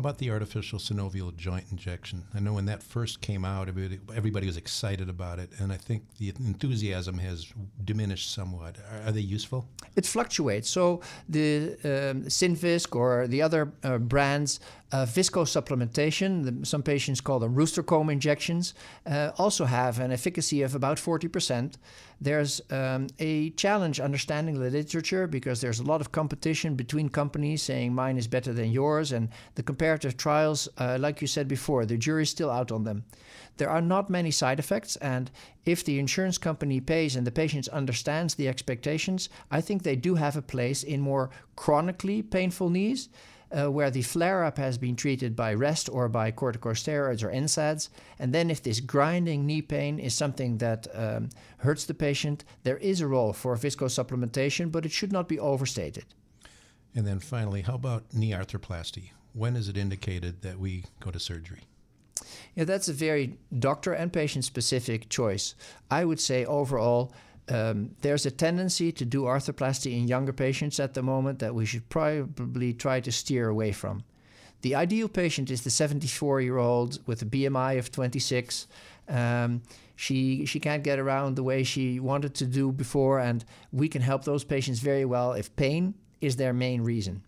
How 0.00 0.08
about 0.08 0.16
the 0.16 0.30
artificial 0.30 0.78
synovial 0.78 1.36
joint 1.36 1.66
injection? 1.70 2.24
I 2.32 2.40
know 2.40 2.54
when 2.54 2.64
that 2.64 2.82
first 2.82 3.20
came 3.20 3.44
out, 3.44 3.68
everybody, 3.68 4.46
was 4.46 4.56
excited 4.56 5.10
about 5.10 5.38
it, 5.38 5.50
and 5.58 5.70
I 5.70 5.76
think 5.76 6.04
the 6.16 6.32
enthusiasm 6.38 7.18
has 7.18 7.52
diminished 7.84 8.32
somewhat. 8.32 8.78
Are, 8.90 9.08
are 9.08 9.12
they 9.12 9.20
useful? 9.20 9.68
It 9.96 10.06
fluctuates. 10.06 10.70
So 10.70 11.02
the 11.28 11.74
um, 11.84 12.22
Synvisc 12.22 12.96
or 12.96 13.26
the 13.26 13.42
other 13.42 13.74
uh, 13.84 13.98
brands 13.98 14.60
uh, 14.92 15.06
viscosupplementation, 15.06 16.66
some 16.66 16.82
patients 16.82 17.20
call 17.20 17.38
them 17.38 17.54
rooster 17.54 17.82
comb 17.82 18.10
injections, 18.10 18.74
uh, 19.06 19.30
also 19.38 19.64
have 19.64 20.00
an 20.00 20.10
efficacy 20.10 20.62
of 20.62 20.74
about 20.74 20.96
40%. 20.96 21.74
There's 22.20 22.60
um, 22.70 23.06
a 23.18 23.50
challenge 23.50 24.00
understanding 24.00 24.58
the 24.58 24.68
literature 24.68 25.26
because 25.26 25.60
there's 25.60 25.78
a 25.78 25.84
lot 25.84 26.00
of 26.00 26.12
competition 26.12 26.74
between 26.74 27.08
companies 27.08 27.62
saying 27.62 27.94
mine 27.94 28.18
is 28.18 28.26
better 28.26 28.52
than 28.52 28.72
yours, 28.72 29.12
and 29.12 29.28
the 29.54 29.62
comparative 29.62 30.16
trials, 30.16 30.68
uh, 30.78 30.98
like 31.00 31.20
you 31.20 31.26
said 31.26 31.46
before, 31.46 31.86
the 31.86 31.96
jury's 31.96 32.30
still 32.30 32.50
out 32.50 32.72
on 32.72 32.84
them. 32.84 33.04
There 33.56 33.70
are 33.70 33.80
not 33.80 34.10
many 34.10 34.30
side 34.30 34.58
effects, 34.58 34.96
and 34.96 35.30
if 35.64 35.84
the 35.84 35.98
insurance 35.98 36.38
company 36.38 36.80
pays 36.80 37.14
and 37.14 37.26
the 37.26 37.30
patient 37.30 37.68
understands 37.68 38.34
the 38.34 38.48
expectations, 38.48 39.28
I 39.50 39.60
think 39.60 39.82
they 39.82 39.96
do 39.96 40.16
have 40.16 40.36
a 40.36 40.42
place 40.42 40.82
in 40.82 41.00
more 41.00 41.30
chronically 41.56 42.22
painful 42.22 42.70
knees 42.70 43.08
uh, 43.52 43.70
where 43.70 43.90
the 43.90 44.02
flare 44.02 44.44
up 44.44 44.58
has 44.58 44.78
been 44.78 44.96
treated 44.96 45.34
by 45.34 45.54
rest 45.54 45.88
or 45.90 46.08
by 46.08 46.30
corticosteroids 46.30 47.22
or 47.22 47.30
NSAIDs. 47.30 47.88
And 48.18 48.32
then, 48.32 48.50
if 48.50 48.62
this 48.62 48.80
grinding 48.80 49.46
knee 49.46 49.62
pain 49.62 49.98
is 49.98 50.14
something 50.14 50.58
that 50.58 50.86
um, 50.94 51.30
hurts 51.58 51.84
the 51.84 51.94
patient, 51.94 52.44
there 52.62 52.78
is 52.78 53.00
a 53.00 53.06
role 53.06 53.32
for 53.32 53.56
viscosupplementation, 53.56 54.70
but 54.70 54.84
it 54.84 54.92
should 54.92 55.12
not 55.12 55.28
be 55.28 55.38
overstated. 55.38 56.04
And 56.94 57.06
then 57.06 57.20
finally, 57.20 57.62
how 57.62 57.74
about 57.74 58.12
knee 58.12 58.32
arthroplasty? 58.32 59.10
When 59.32 59.56
is 59.56 59.68
it 59.68 59.76
indicated 59.76 60.42
that 60.42 60.58
we 60.58 60.84
go 60.98 61.10
to 61.10 61.20
surgery? 61.20 61.60
Yeah, 62.54 62.64
that's 62.64 62.88
a 62.88 62.92
very 62.92 63.38
doctor 63.58 63.92
and 63.92 64.12
patient 64.12 64.44
specific 64.44 65.08
choice. 65.08 65.54
I 65.90 66.04
would 66.04 66.20
say 66.20 66.44
overall, 66.44 67.12
um, 67.50 67.90
there's 68.00 68.26
a 68.26 68.30
tendency 68.30 68.92
to 68.92 69.04
do 69.04 69.22
arthroplasty 69.22 69.98
in 69.98 70.06
younger 70.06 70.32
patients 70.32 70.78
at 70.78 70.94
the 70.94 71.02
moment 71.02 71.40
that 71.40 71.54
we 71.54 71.66
should 71.66 71.88
probably 71.88 72.72
try 72.72 73.00
to 73.00 73.10
steer 73.10 73.48
away 73.48 73.72
from. 73.72 74.04
The 74.62 74.74
ideal 74.74 75.08
patient 75.08 75.50
is 75.50 75.62
the 75.62 75.70
74 75.70 76.42
year 76.42 76.58
old 76.58 77.04
with 77.06 77.22
a 77.22 77.24
BMI 77.24 77.78
of 77.78 77.90
26. 77.90 78.68
Um, 79.08 79.62
she 79.96 80.46
she 80.46 80.60
can't 80.60 80.84
get 80.84 80.98
around 80.98 81.34
the 81.34 81.42
way 81.42 81.62
she 81.64 81.98
wanted 81.98 82.34
to 82.36 82.46
do 82.46 82.72
before, 82.72 83.18
and 83.18 83.44
we 83.72 83.88
can 83.88 84.00
help 84.00 84.24
those 84.24 84.44
patients 84.44 84.78
very 84.78 85.04
well 85.04 85.32
if 85.32 85.54
pain 85.56 85.94
is 86.20 86.36
their 86.36 86.52
main 86.52 86.82
reason. 86.82 87.22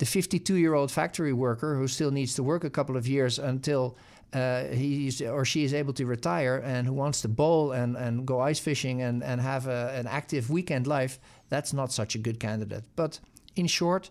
The 0.00 0.06
52 0.06 0.54
year 0.54 0.72
old 0.72 0.90
factory 0.90 1.34
worker 1.34 1.76
who 1.76 1.86
still 1.86 2.10
needs 2.10 2.34
to 2.36 2.42
work 2.42 2.64
a 2.64 2.70
couple 2.70 2.96
of 2.96 3.06
years 3.06 3.38
until 3.38 3.98
uh, 4.32 4.64
he's 4.68 5.20
or 5.20 5.44
she 5.44 5.62
is 5.62 5.74
able 5.74 5.92
to 5.92 6.06
retire 6.06 6.56
and 6.64 6.86
who 6.86 6.94
wants 6.94 7.20
to 7.20 7.28
bowl 7.28 7.72
and, 7.72 7.96
and 7.96 8.26
go 8.26 8.40
ice 8.40 8.58
fishing 8.58 9.02
and, 9.02 9.22
and 9.22 9.42
have 9.42 9.66
a, 9.66 9.92
an 9.94 10.06
active 10.06 10.48
weekend 10.48 10.86
life, 10.86 11.18
that's 11.50 11.74
not 11.74 11.92
such 11.92 12.14
a 12.14 12.18
good 12.18 12.40
candidate. 12.40 12.84
But 12.96 13.20
in 13.56 13.66
short, 13.66 14.08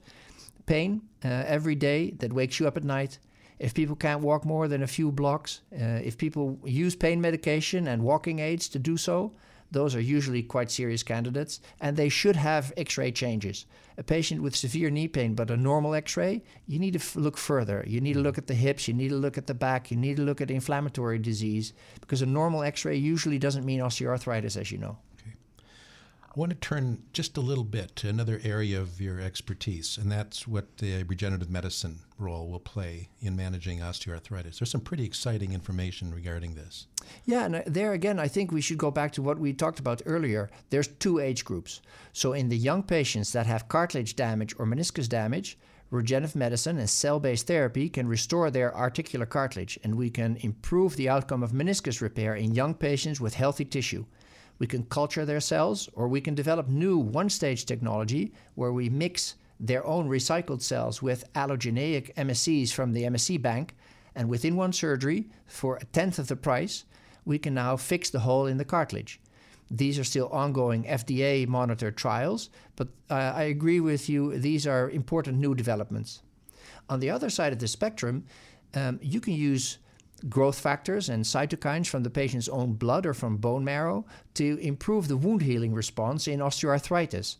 pain 0.68 1.02
uh, 1.26 1.30
every 1.48 1.74
day 1.74 2.12
that 2.20 2.34
wakes 2.34 2.60
you 2.60 2.68
up 2.68 2.78
at 2.78 2.84
night. 2.84 3.18
If 3.58 3.74
people 3.74 3.96
can't 3.96 4.22
walk 4.22 4.46
more 4.46 4.68
than 4.68 4.84
a 4.84 4.88
few 4.88 5.12
blocks, 5.12 5.62
uh, 5.74 6.02
if 6.04 6.20
people 6.20 6.60
use 6.66 6.96
pain 6.96 7.20
medication 7.20 7.88
and 7.88 8.04
walking 8.04 8.38
aids 8.38 8.70
to 8.70 8.80
do 8.80 8.96
so, 8.96 9.32
those 9.72 9.96
are 9.96 10.02
usually 10.02 10.42
quite 10.42 10.72
serious 10.72 11.04
candidates, 11.04 11.60
and 11.80 11.96
they 11.96 12.10
should 12.10 12.36
have 12.36 12.74
x 12.76 12.98
ray 12.98 13.12
changes. 13.12 13.66
A 13.98 14.04
patient 14.04 14.42
with 14.42 14.56
severe 14.56 14.90
knee 14.90 15.08
pain 15.08 15.36
but 15.36 15.52
a 15.52 15.58
normal 15.58 15.94
x 15.94 16.16
ray, 16.18 16.44
you 16.68 16.80
need 16.80 16.94
to 16.94 17.00
f- 17.00 17.16
look 17.16 17.38
further. 17.38 17.84
You 17.86 18.02
need 18.02 18.14
to 18.14 18.22
look 18.22 18.38
at 18.38 18.48
the 18.48 18.54
hips, 18.54 18.88
you 18.88 18.94
need 18.94 19.10
to 19.10 19.16
look 19.16 19.38
at 19.38 19.48
the 19.48 19.54
back, 19.54 19.92
you 19.92 19.98
need 19.98 20.18
to 20.18 20.24
look 20.24 20.42
at 20.42 20.52
inflammatory 20.52 21.20
disease, 21.20 21.74
because 22.02 22.22
a 22.22 22.26
normal 22.26 22.64
x 22.64 22.86
ray 22.86 22.96
usually 22.96 23.38
doesn't 23.38 23.66
mean 23.66 23.80
osteoarthritis, 23.80 24.58
as 24.58 24.72
you 24.72 24.78
know. 24.78 24.98
I 26.30 26.40
want 26.40 26.52
to 26.52 26.58
turn 26.58 27.02
just 27.12 27.38
a 27.38 27.42
little 27.42 27.64
bit 27.64 27.96
to 27.98 28.08
another 28.08 28.40
area 28.44 28.80
of 28.80 29.02
your 29.02 29.20
expertise, 29.20 29.98
and 29.98 30.12
that's 30.12 30.48
what 30.48 30.78
the 30.78 31.02
regenerative 31.02 31.50
medicine 31.50 32.02
role 32.20 32.48
will 32.48 32.60
play 32.60 33.10
in 33.20 33.36
managing 33.36 33.80
osteoarthritis. 33.80 34.60
There's 34.60 34.70
some 34.70 34.82
pretty 34.82 35.06
exciting 35.06 35.54
information 35.54 36.14
regarding 36.14 36.54
this. 36.54 36.86
Yeah, 37.26 37.46
and 37.46 37.56
uh, 37.56 37.62
there 37.66 37.94
again, 37.94 38.20
I 38.20 38.28
think 38.28 38.52
we 38.52 38.62
should 38.62 38.78
go 38.78 38.92
back 38.92 39.12
to 39.14 39.24
what 39.24 39.40
we 39.40 39.54
talked 39.54 39.80
about 39.80 40.04
earlier. 40.06 40.52
There's 40.70 40.88
two 40.88 41.18
age 41.18 41.44
groups. 41.44 41.82
So, 42.14 42.34
in 42.34 42.50
the 42.50 42.58
young 42.58 42.84
patients 42.84 43.32
that 43.34 43.48
have 43.48 43.68
cartilage 43.68 44.16
damage 44.16 44.54
or 44.60 44.68
meniscus 44.68 45.10
damage, 45.10 45.58
regenerative 45.90 46.36
medicine 46.36 46.78
and 46.78 46.88
cell 46.88 47.20
based 47.20 47.48
therapy 47.48 47.90
can 47.90 48.08
restore 48.08 48.52
their 48.52 48.76
articular 48.76 49.26
cartilage, 49.26 49.80
and 49.84 49.96
we 49.96 50.12
can 50.12 50.36
improve 50.42 50.96
the 50.96 51.10
outcome 51.10 51.42
of 51.42 51.54
meniscus 51.54 52.02
repair 52.02 52.36
in 52.36 52.54
young 52.54 52.76
patients 52.76 53.20
with 53.20 53.34
healthy 53.34 53.66
tissue. 53.66 54.06
We 54.60 54.68
can 54.68 54.84
culture 54.84 55.26
their 55.26 55.40
cells, 55.40 55.90
or 55.94 56.08
we 56.08 56.22
can 56.22 56.36
develop 56.36 56.68
new 56.68 56.98
one 56.98 57.30
stage 57.30 57.66
technology 57.66 58.34
where 58.56 58.74
we 58.74 58.90
mix 58.90 59.36
their 59.60 59.86
own 59.86 60.08
recycled 60.08 60.62
cells 60.62 61.02
with 61.02 61.32
allogeneic 61.34 62.14
MSCs 62.16 62.72
from 62.72 62.94
the 62.94 63.04
MSC 63.04 63.42
bank. 63.42 63.76
And 64.16 64.30
within 64.30 64.56
one 64.56 64.74
surgery, 64.74 65.30
for 65.46 65.78
a 65.78 65.86
tenth 65.86 66.20
of 66.20 66.28
the 66.28 66.36
price, 66.36 66.86
we 67.26 67.40
can 67.40 67.54
now 67.54 67.78
fix 67.78 68.10
the 68.10 68.20
hole 68.20 68.46
in 68.48 68.58
the 68.58 68.66
cartilage. 68.66 69.20
These 69.72 70.00
are 70.00 70.04
still 70.04 70.30
ongoing 70.30 70.84
FDA 70.84 71.48
monitored 71.48 71.96
trials, 71.96 72.50
but 72.76 72.88
uh, 73.10 73.14
I 73.14 73.44
agree 73.44 73.80
with 73.80 74.10
you, 74.10 74.38
these 74.38 74.66
are 74.66 74.90
important 74.90 75.38
new 75.38 75.54
developments. 75.54 76.24
On 76.90 77.00
the 77.00 77.12
other 77.12 77.30
side 77.30 77.54
of 77.54 77.60
the 77.60 77.68
spectrum, 77.68 78.26
um, 78.74 79.00
you 79.02 79.22
can 79.22 79.34
use 79.34 79.78
growth 80.28 80.60
factors 80.60 81.10
and 81.10 81.24
cytokines 81.24 81.88
from 81.88 82.04
the 82.04 82.10
patient's 82.10 82.50
own 82.50 82.74
blood 82.74 83.06
or 83.06 83.14
from 83.14 83.38
bone 83.38 83.64
marrow 83.64 84.06
to 84.34 84.58
improve 84.58 85.08
the 85.08 85.18
wound 85.18 85.42
healing 85.42 85.74
response 85.74 86.28
in 86.28 86.40
osteoarthritis. 86.40 87.38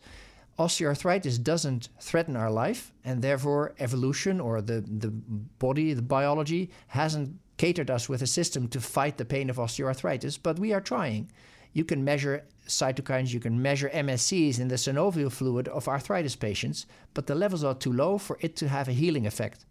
Osteoarthritis 0.58 1.42
doesn't 1.42 1.88
threaten 2.00 2.36
our 2.36 2.50
life, 2.50 2.92
and 3.04 3.22
therefore, 3.22 3.74
evolution 3.78 4.40
or 4.40 4.60
the, 4.60 4.80
the 4.82 5.08
body, 5.10 5.94
the 5.94 6.02
biology, 6.02 6.70
hasn't 6.88 7.38
catered 7.56 7.90
us 7.90 8.08
with 8.08 8.22
a 8.22 8.26
system 8.26 8.68
to 8.68 8.80
fight 8.80 9.16
the 9.16 9.24
pain 9.24 9.48
of 9.48 9.56
osteoarthritis, 9.56 10.38
but 10.42 10.58
we 10.58 10.72
are 10.72 10.80
trying. 10.80 11.30
You 11.72 11.84
can 11.84 12.04
measure 12.04 12.44
cytokines, 12.66 13.32
you 13.32 13.40
can 13.40 13.60
measure 13.62 13.88
MSCs 13.90 14.58
in 14.58 14.68
the 14.68 14.74
synovial 14.74 15.30
fluid 15.30 15.68
of 15.68 15.88
arthritis 15.88 16.36
patients, 16.36 16.86
but 17.14 17.26
the 17.26 17.34
levels 17.34 17.64
are 17.64 17.74
too 17.74 17.92
low 17.92 18.18
for 18.18 18.38
it 18.40 18.56
to 18.56 18.68
have 18.68 18.88
a 18.88 18.92
healing 18.92 19.26
effect. 19.26 19.64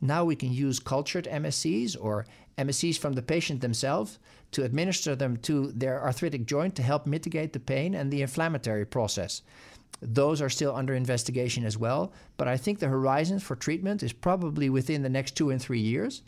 Now 0.00 0.24
we 0.24 0.36
can 0.36 0.52
use 0.52 0.80
cultured 0.80 1.26
MSCs 1.26 1.96
or 2.00 2.26
MSCs 2.56 2.98
from 2.98 3.12
the 3.12 3.22
patient 3.22 3.60
themselves 3.60 4.18
to 4.52 4.64
administer 4.64 5.14
them 5.14 5.36
to 5.38 5.72
their 5.72 6.02
arthritic 6.02 6.46
joint 6.46 6.74
to 6.76 6.82
help 6.82 7.06
mitigate 7.06 7.52
the 7.52 7.60
pain 7.60 7.94
and 7.94 8.10
the 8.10 8.22
inflammatory 8.22 8.84
process. 8.84 9.42
Those 10.02 10.40
are 10.40 10.48
still 10.48 10.74
under 10.74 10.94
investigation 10.94 11.64
as 11.64 11.76
well, 11.76 12.12
but 12.36 12.48
I 12.48 12.56
think 12.56 12.78
the 12.78 12.88
horizon 12.88 13.38
for 13.38 13.54
treatment 13.54 14.02
is 14.02 14.12
probably 14.12 14.70
within 14.70 15.02
the 15.02 15.08
next 15.08 15.36
two 15.36 15.50
and 15.50 15.60
three 15.60 15.80
years. 15.80 16.22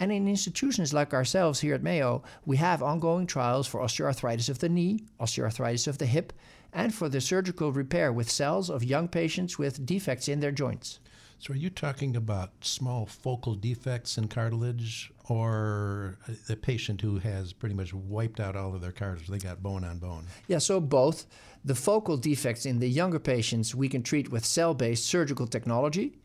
And 0.00 0.12
in 0.12 0.28
institutions 0.28 0.94
like 0.94 1.12
ourselves 1.12 1.60
here 1.60 1.74
at 1.74 1.82
Mayo, 1.82 2.22
we 2.46 2.56
have 2.56 2.82
ongoing 2.82 3.26
trials 3.26 3.66
for 3.66 3.80
osteoarthritis 3.80 4.48
of 4.48 4.60
the 4.60 4.68
knee, 4.68 5.00
osteoarthritis 5.20 5.88
of 5.88 5.98
the 5.98 6.06
hip, 6.06 6.32
and 6.72 6.94
for 6.94 7.08
the 7.08 7.20
surgical 7.20 7.72
repair 7.72 8.12
with 8.12 8.30
cells 8.30 8.70
of 8.70 8.84
young 8.84 9.08
patients 9.08 9.58
with 9.58 9.84
defects 9.84 10.28
in 10.28 10.40
their 10.40 10.52
joints. 10.52 11.00
So, 11.40 11.52
are 11.52 11.56
you 11.56 11.70
talking 11.70 12.16
about 12.16 12.50
small 12.62 13.06
focal 13.06 13.54
defects 13.54 14.18
in 14.18 14.26
cartilage 14.26 15.12
or 15.28 16.18
a 16.48 16.56
patient 16.56 17.00
who 17.00 17.18
has 17.18 17.52
pretty 17.52 17.76
much 17.76 17.94
wiped 17.94 18.40
out 18.40 18.56
all 18.56 18.74
of 18.74 18.80
their 18.80 18.90
cartilage? 18.90 19.28
They 19.28 19.38
got 19.38 19.62
bone 19.62 19.84
on 19.84 19.98
bone? 19.98 20.26
Yeah, 20.48 20.58
so 20.58 20.80
both. 20.80 21.26
The 21.64 21.76
focal 21.76 22.16
defects 22.16 22.66
in 22.66 22.80
the 22.80 22.88
younger 22.88 23.20
patients 23.20 23.72
we 23.72 23.88
can 23.88 24.02
treat 24.02 24.32
with 24.32 24.44
cell 24.44 24.74
based 24.74 25.06
surgical 25.06 25.46
technology, 25.46 26.18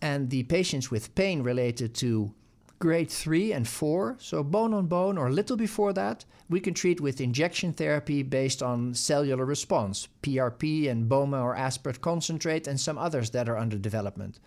and 0.00 0.30
the 0.30 0.44
patients 0.44 0.88
with 0.88 1.16
pain 1.16 1.42
related 1.42 1.94
to 1.96 2.32
grade 2.78 3.10
3 3.10 3.52
and 3.52 3.66
4, 3.66 4.16
so 4.20 4.42
bone 4.44 4.72
on 4.72 4.86
bone 4.86 5.18
or 5.18 5.26
a 5.26 5.32
little 5.32 5.56
before 5.56 5.92
that, 5.92 6.24
we 6.48 6.60
can 6.60 6.74
treat 6.74 7.00
with 7.00 7.20
injection 7.20 7.72
therapy 7.72 8.22
based 8.22 8.62
on 8.62 8.94
cellular 8.94 9.44
response, 9.44 10.08
PRP 10.22 10.88
and 10.88 11.08
bone 11.08 11.30
marrow 11.30 11.56
aspirate 11.56 12.00
concentrate, 12.00 12.66
and 12.66 12.78
some 12.78 12.96
others 12.96 13.30
that 13.30 13.48
are 13.48 13.58
under 13.58 13.76
development. 13.76 14.38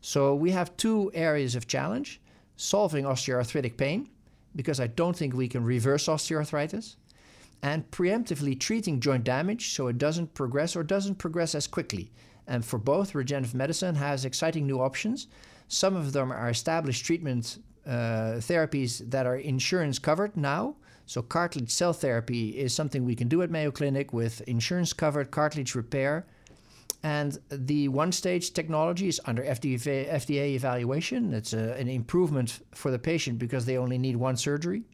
So 0.00 0.34
we 0.34 0.52
have 0.52 0.76
two 0.76 1.10
areas 1.14 1.54
of 1.54 1.66
challenge 1.66 2.20
solving 2.56 3.04
osteoarthritic 3.04 3.76
pain, 3.76 4.08
because 4.54 4.78
I 4.78 4.86
don't 4.86 5.16
think 5.16 5.34
we 5.34 5.48
can 5.48 5.64
reverse 5.64 6.06
osteoarthritis, 6.06 6.96
and 7.62 7.90
preemptively 7.90 8.58
treating 8.58 9.00
joint 9.00 9.24
damage 9.24 9.74
so 9.74 9.88
it 9.88 9.98
doesn't 9.98 10.34
progress 10.34 10.76
or 10.76 10.82
doesn't 10.84 11.16
progress 11.16 11.54
as 11.54 11.66
quickly. 11.66 12.12
And 12.46 12.64
for 12.64 12.78
both, 12.78 13.14
regenerative 13.14 13.54
medicine 13.54 13.94
has 13.96 14.24
exciting 14.24 14.66
new 14.66 14.80
options. 14.80 15.28
Some 15.68 15.96
of 15.96 16.12
them 16.12 16.32
are 16.32 16.50
established 16.50 17.04
treatment 17.04 17.58
Uh, 17.84 18.38
therapies 18.38 19.10
that 19.10 19.26
are 19.26 19.36
insurance 19.36 19.98
covered 19.98 20.36
now. 20.36 20.76
So, 21.04 21.20
cartilage 21.20 21.70
cell 21.70 21.92
therapy 21.92 22.50
is 22.50 22.72
something 22.72 23.04
we 23.04 23.16
can 23.16 23.26
do 23.26 23.42
at 23.42 23.50
Mayo 23.50 23.72
Clinic 23.72 24.12
with 24.12 24.40
insurance 24.42 24.92
covered 24.92 25.32
cartilage 25.32 25.74
repair. 25.74 26.24
And 27.02 27.38
the 27.50 27.88
one 27.88 28.12
stage 28.12 28.52
technology 28.52 29.08
is 29.08 29.20
under 29.24 29.42
FDA, 29.42 30.54
evaluation. 30.54 31.34
It's 31.34 31.52
a, 31.52 31.72
an 31.72 31.88
improvement 31.88 32.60
for 32.70 32.92
the 32.92 33.00
patient 33.00 33.40
because 33.40 33.66
they 33.66 33.76
only 33.76 33.98
need 33.98 34.14
one 34.14 34.36
surgery. 34.36 34.84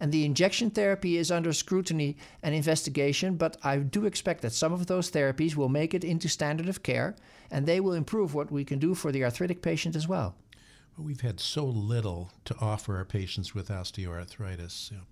And 0.00 0.10
the 0.10 0.24
injection 0.24 0.70
therapy 0.70 1.18
is 1.18 1.30
under 1.30 1.52
scrutiny 1.52 2.16
and 2.42 2.52
investigation, 2.52 3.36
but 3.36 3.56
I 3.62 3.78
do 3.78 4.06
expect 4.06 4.42
that 4.42 4.52
some 4.52 4.72
of 4.72 4.88
those 4.88 5.08
therapies 5.10 5.54
will 5.54 5.68
make 5.68 5.94
it 5.94 6.02
into 6.02 6.28
standard 6.28 6.68
of 6.68 6.82
care 6.82 7.14
and 7.50 7.64
they 7.64 7.78
will 7.78 7.92
improve 7.92 8.34
what 8.34 8.50
we 8.50 8.64
can 8.64 8.80
do 8.80 8.94
for 8.96 9.12
the 9.12 9.22
arthritic 9.22 9.62
patient 9.62 9.94
as 9.94 10.08
well. 10.08 10.34
We've 10.96 11.20
had 11.20 11.40
so 11.40 11.64
little 11.64 12.30
to 12.44 12.56
offer 12.60 12.96
our 12.96 13.04
patients 13.04 13.54
with 13.54 13.68
osteoarthritis. 13.68 14.90
You 14.90 14.98
know, 14.98 15.02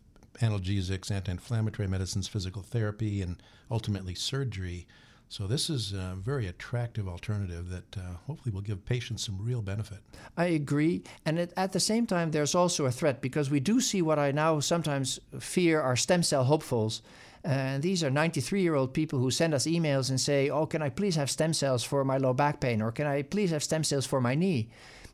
analgesics, 0.40 1.10
anti-inflammatory 1.10 1.88
medicines, 1.88 2.28
physical 2.28 2.62
therapy, 2.62 3.22
and 3.22 3.42
ultimately 3.70 4.14
surgery. 4.14 4.86
So 5.28 5.46
this 5.46 5.70
is 5.70 5.92
a 5.92 6.14
very 6.18 6.46
attractive 6.46 7.08
alternative 7.08 7.70
that 7.70 7.96
uh, 7.96 8.16
hopefully 8.26 8.52
will 8.52 8.60
give 8.60 8.84
patients 8.84 9.24
some 9.24 9.38
real 9.40 9.62
benefit. 9.62 9.98
I 10.36 10.46
agree, 10.46 11.04
and 11.24 11.38
it, 11.38 11.54
at 11.56 11.72
the 11.72 11.80
same 11.80 12.06
time, 12.06 12.32
there's 12.32 12.54
also 12.54 12.84
a 12.84 12.92
threat 12.92 13.22
because 13.22 13.50
we 13.50 13.58
do 13.58 13.80
see 13.80 14.02
what 14.02 14.18
I 14.18 14.30
now 14.30 14.60
sometimes 14.60 15.20
fear 15.40 15.80
are 15.80 15.96
stem 15.96 16.22
cell 16.22 16.44
hopefuls. 16.44 17.00
And 17.44 17.82
these 17.82 18.04
are 18.04 18.10
93 18.10 18.62
year 18.62 18.74
old 18.74 18.92
people 18.92 19.18
who 19.18 19.30
send 19.30 19.52
us 19.54 19.66
emails 19.66 20.10
and 20.10 20.20
say, 20.20 20.48
Oh, 20.48 20.66
can 20.66 20.80
I 20.80 20.90
please 20.90 21.16
have 21.16 21.30
stem 21.30 21.52
cells 21.52 21.82
for 21.82 22.04
my 22.04 22.16
low 22.16 22.32
back 22.34 22.60
pain? 22.60 22.80
Or 22.80 22.92
can 22.92 23.06
I 23.06 23.22
please 23.22 23.50
have 23.50 23.64
stem 23.64 23.82
cells 23.82 24.06
for 24.06 24.20
my 24.20 24.36
knee? 24.36 24.68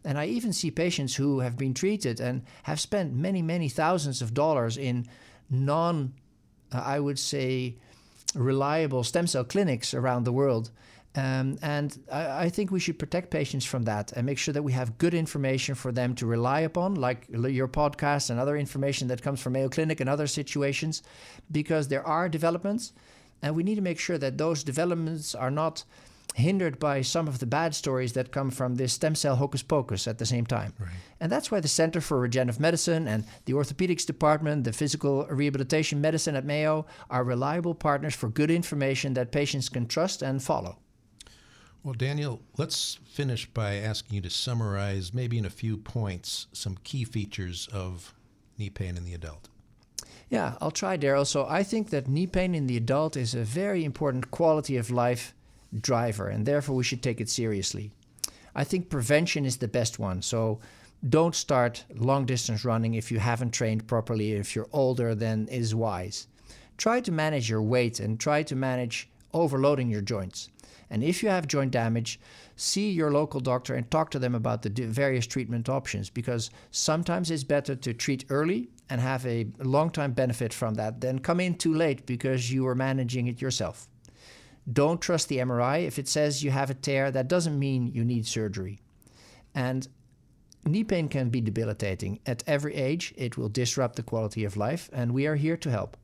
And 0.08 0.16
I 0.18 0.24
even 0.24 0.54
see 0.54 0.70
patients 0.70 1.16
who 1.16 1.40
have 1.40 1.58
been 1.58 1.74
treated 1.74 2.18
and 2.18 2.40
have 2.62 2.80
spent 2.80 3.12
many, 3.12 3.42
many 3.42 3.68
thousands 3.68 4.22
of 4.22 4.32
dollars 4.32 4.78
in 4.78 5.06
non, 5.50 6.14
uh, 6.72 6.82
I 6.82 6.98
would 6.98 7.18
say, 7.18 7.76
reliable 8.34 9.04
stem 9.04 9.26
cell 9.26 9.44
clinics 9.44 9.92
around 9.92 10.24
the 10.24 10.32
world. 10.32 10.70
Um, 11.14 11.58
and 11.60 11.98
I, 12.10 12.44
I, 12.44 12.48
think 12.48 12.70
we 12.70 12.80
should 12.80 12.98
protect 12.98 13.30
patients 13.30 13.66
from 13.66 13.84
that 13.84 14.12
and 14.12 14.24
make 14.24 14.38
sure 14.38 14.54
that 14.54 14.62
we 14.62 14.72
have 14.72 14.96
good 14.96 15.12
information 15.12 15.74
for 15.74 15.92
them 15.92 16.14
to 16.14 16.26
rely 16.26 16.60
upon, 16.60 16.94
like 16.94 17.26
your 17.28 17.68
podcast 17.68 18.30
and 18.30 18.40
other 18.40 18.56
information 18.56 19.08
that 19.08 19.20
comes 19.20 19.40
from 19.40 19.52
Mayo 19.52 19.68
Clinic 19.68 20.00
and 20.00 20.08
other 20.08 20.26
situations, 20.26 21.02
because 21.50 21.88
there 21.88 22.06
are 22.06 22.30
developments, 22.30 22.94
and 23.42 23.54
we 23.54 23.62
need 23.62 23.74
to 23.74 23.82
make 23.82 23.98
sure 23.98 24.16
that 24.16 24.38
those 24.38 24.64
developments 24.64 25.34
are 25.34 25.50
not 25.50 25.84
hindered 26.38 26.78
by 26.78 27.02
some 27.02 27.28
of 27.28 27.38
the 27.38 27.46
bad 27.46 27.74
stories 27.74 28.12
that 28.12 28.32
come 28.32 28.50
from 28.50 28.76
this 28.76 28.92
stem 28.92 29.14
cell 29.14 29.36
hocus 29.36 29.62
pocus 29.62 30.06
at 30.06 30.18
the 30.18 30.26
same 30.26 30.46
time. 30.46 30.72
Right. 30.78 30.90
And 31.20 31.30
that's 31.30 31.50
why 31.50 31.60
the 31.60 31.68
Center 31.68 32.00
for 32.00 32.18
Regenerative 32.20 32.60
Medicine 32.60 33.08
and 33.08 33.24
the 33.44 33.52
Orthopedics 33.54 34.06
Department, 34.06 34.64
the 34.64 34.72
Physical 34.72 35.26
Rehabilitation 35.26 36.00
Medicine 36.00 36.36
at 36.36 36.44
Mayo 36.44 36.86
are 37.10 37.24
reliable 37.24 37.74
partners 37.74 38.14
for 38.14 38.28
good 38.28 38.50
information 38.50 39.14
that 39.14 39.32
patients 39.32 39.68
can 39.68 39.86
trust 39.86 40.22
and 40.22 40.42
follow. 40.42 40.78
Well, 41.82 41.94
Daniel, 41.94 42.40
let's 42.56 42.98
finish 43.08 43.46
by 43.46 43.76
asking 43.76 44.16
you 44.16 44.20
to 44.22 44.30
summarize, 44.30 45.14
maybe 45.14 45.38
in 45.38 45.44
a 45.44 45.50
few 45.50 45.76
points, 45.76 46.46
some 46.52 46.76
key 46.84 47.04
features 47.04 47.68
of 47.72 48.14
knee 48.58 48.70
pain 48.70 48.96
in 48.96 49.04
the 49.04 49.14
adult. 49.14 49.48
Yeah, 50.28 50.56
I'll 50.60 50.70
try, 50.70 50.98
Daryl. 50.98 51.26
So 51.26 51.46
I 51.48 51.62
think 51.62 51.90
that 51.90 52.06
knee 52.06 52.26
pain 52.26 52.54
in 52.54 52.66
the 52.66 52.76
adult 52.76 53.16
is 53.16 53.34
a 53.34 53.42
very 53.42 53.84
important 53.84 54.30
quality 54.30 54.76
of 54.76 54.90
life 54.90 55.34
driver, 55.80 56.28
and 56.28 56.46
therefore 56.46 56.76
we 56.76 56.84
should 56.84 57.02
take 57.02 57.20
it 57.20 57.28
seriously. 57.28 57.92
I 58.54 58.64
think 58.64 58.90
prevention 58.90 59.44
is 59.44 59.58
the 59.58 59.68
best 59.68 59.98
one. 59.98 60.22
So 60.22 60.60
don't 61.08 61.34
start 61.34 61.84
long 61.94 62.26
distance 62.26 62.64
running 62.64 62.94
if 62.94 63.12
you 63.12 63.18
haven't 63.18 63.52
trained 63.52 63.86
properly, 63.86 64.32
if 64.32 64.56
you're 64.56 64.68
older 64.72 65.14
than 65.14 65.46
is 65.48 65.74
wise. 65.74 66.26
Try 66.76 67.00
to 67.00 67.12
manage 67.12 67.48
your 67.48 67.62
weight 67.62 68.00
and 68.00 68.18
try 68.18 68.42
to 68.44 68.56
manage 68.56 69.08
overloading 69.32 69.90
your 69.90 70.00
joints. 70.00 70.48
And 70.90 71.04
if 71.04 71.22
you 71.22 71.28
have 71.28 71.46
joint 71.46 71.70
damage, 71.70 72.18
see 72.56 72.90
your 72.90 73.10
local 73.12 73.40
doctor 73.40 73.74
and 73.74 73.88
talk 73.90 74.10
to 74.10 74.18
them 74.18 74.34
about 74.34 74.62
the 74.62 74.70
various 74.70 75.26
treatment 75.26 75.68
options 75.68 76.08
because 76.08 76.50
sometimes 76.70 77.30
it's 77.30 77.44
better 77.44 77.76
to 77.76 77.92
treat 77.94 78.24
early 78.30 78.70
and 78.88 79.00
have 79.00 79.26
a 79.26 79.46
long 79.58 79.90
time 79.90 80.12
benefit 80.12 80.52
from 80.52 80.74
that 80.74 81.00
than 81.00 81.18
come 81.18 81.40
in 81.40 81.54
too 81.54 81.74
late 81.74 82.06
because 82.06 82.50
you 82.50 82.66
are 82.66 82.74
managing 82.74 83.26
it 83.26 83.42
yourself. 83.42 83.88
Don't 84.70 85.00
trust 85.00 85.28
the 85.28 85.38
MRI. 85.38 85.86
If 85.86 85.98
it 85.98 86.08
says 86.08 86.44
you 86.44 86.50
have 86.50 86.70
a 86.70 86.74
tear, 86.74 87.10
that 87.10 87.28
doesn't 87.28 87.58
mean 87.58 87.88
you 87.88 88.04
need 88.04 88.26
surgery. 88.26 88.80
And 89.54 89.88
knee 90.64 90.84
pain 90.84 91.08
can 91.08 91.30
be 91.30 91.40
debilitating. 91.40 92.20
At 92.26 92.44
every 92.46 92.74
age, 92.74 93.14
it 93.16 93.38
will 93.38 93.48
disrupt 93.48 93.96
the 93.96 94.02
quality 94.02 94.44
of 94.44 94.56
life, 94.56 94.90
and 94.92 95.12
we 95.12 95.26
are 95.26 95.36
here 95.36 95.56
to 95.56 95.70
help. 95.70 95.96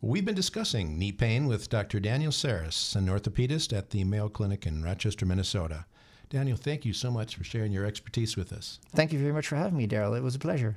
We've 0.00 0.24
been 0.24 0.34
discussing 0.34 0.98
knee 0.98 1.12
pain 1.12 1.46
with 1.46 1.68
Dr. 1.68 1.98
Daniel 1.98 2.32
Saris, 2.32 2.94
an 2.94 3.08
orthopedist 3.08 3.76
at 3.76 3.90
the 3.90 4.04
Mayo 4.04 4.28
Clinic 4.28 4.66
in 4.66 4.82
Rochester, 4.82 5.26
Minnesota. 5.26 5.86
Daniel, 6.30 6.56
thank 6.56 6.84
you 6.84 6.92
so 6.92 7.10
much 7.10 7.36
for 7.36 7.44
sharing 7.44 7.72
your 7.72 7.84
expertise 7.84 8.36
with 8.36 8.52
us. 8.52 8.78
Thank 8.94 9.12
you 9.12 9.18
very 9.18 9.32
much 9.32 9.48
for 9.48 9.56
having 9.56 9.76
me, 9.78 9.88
Daryl. 9.88 10.16
It 10.16 10.22
was 10.22 10.34
a 10.34 10.38
pleasure. 10.38 10.76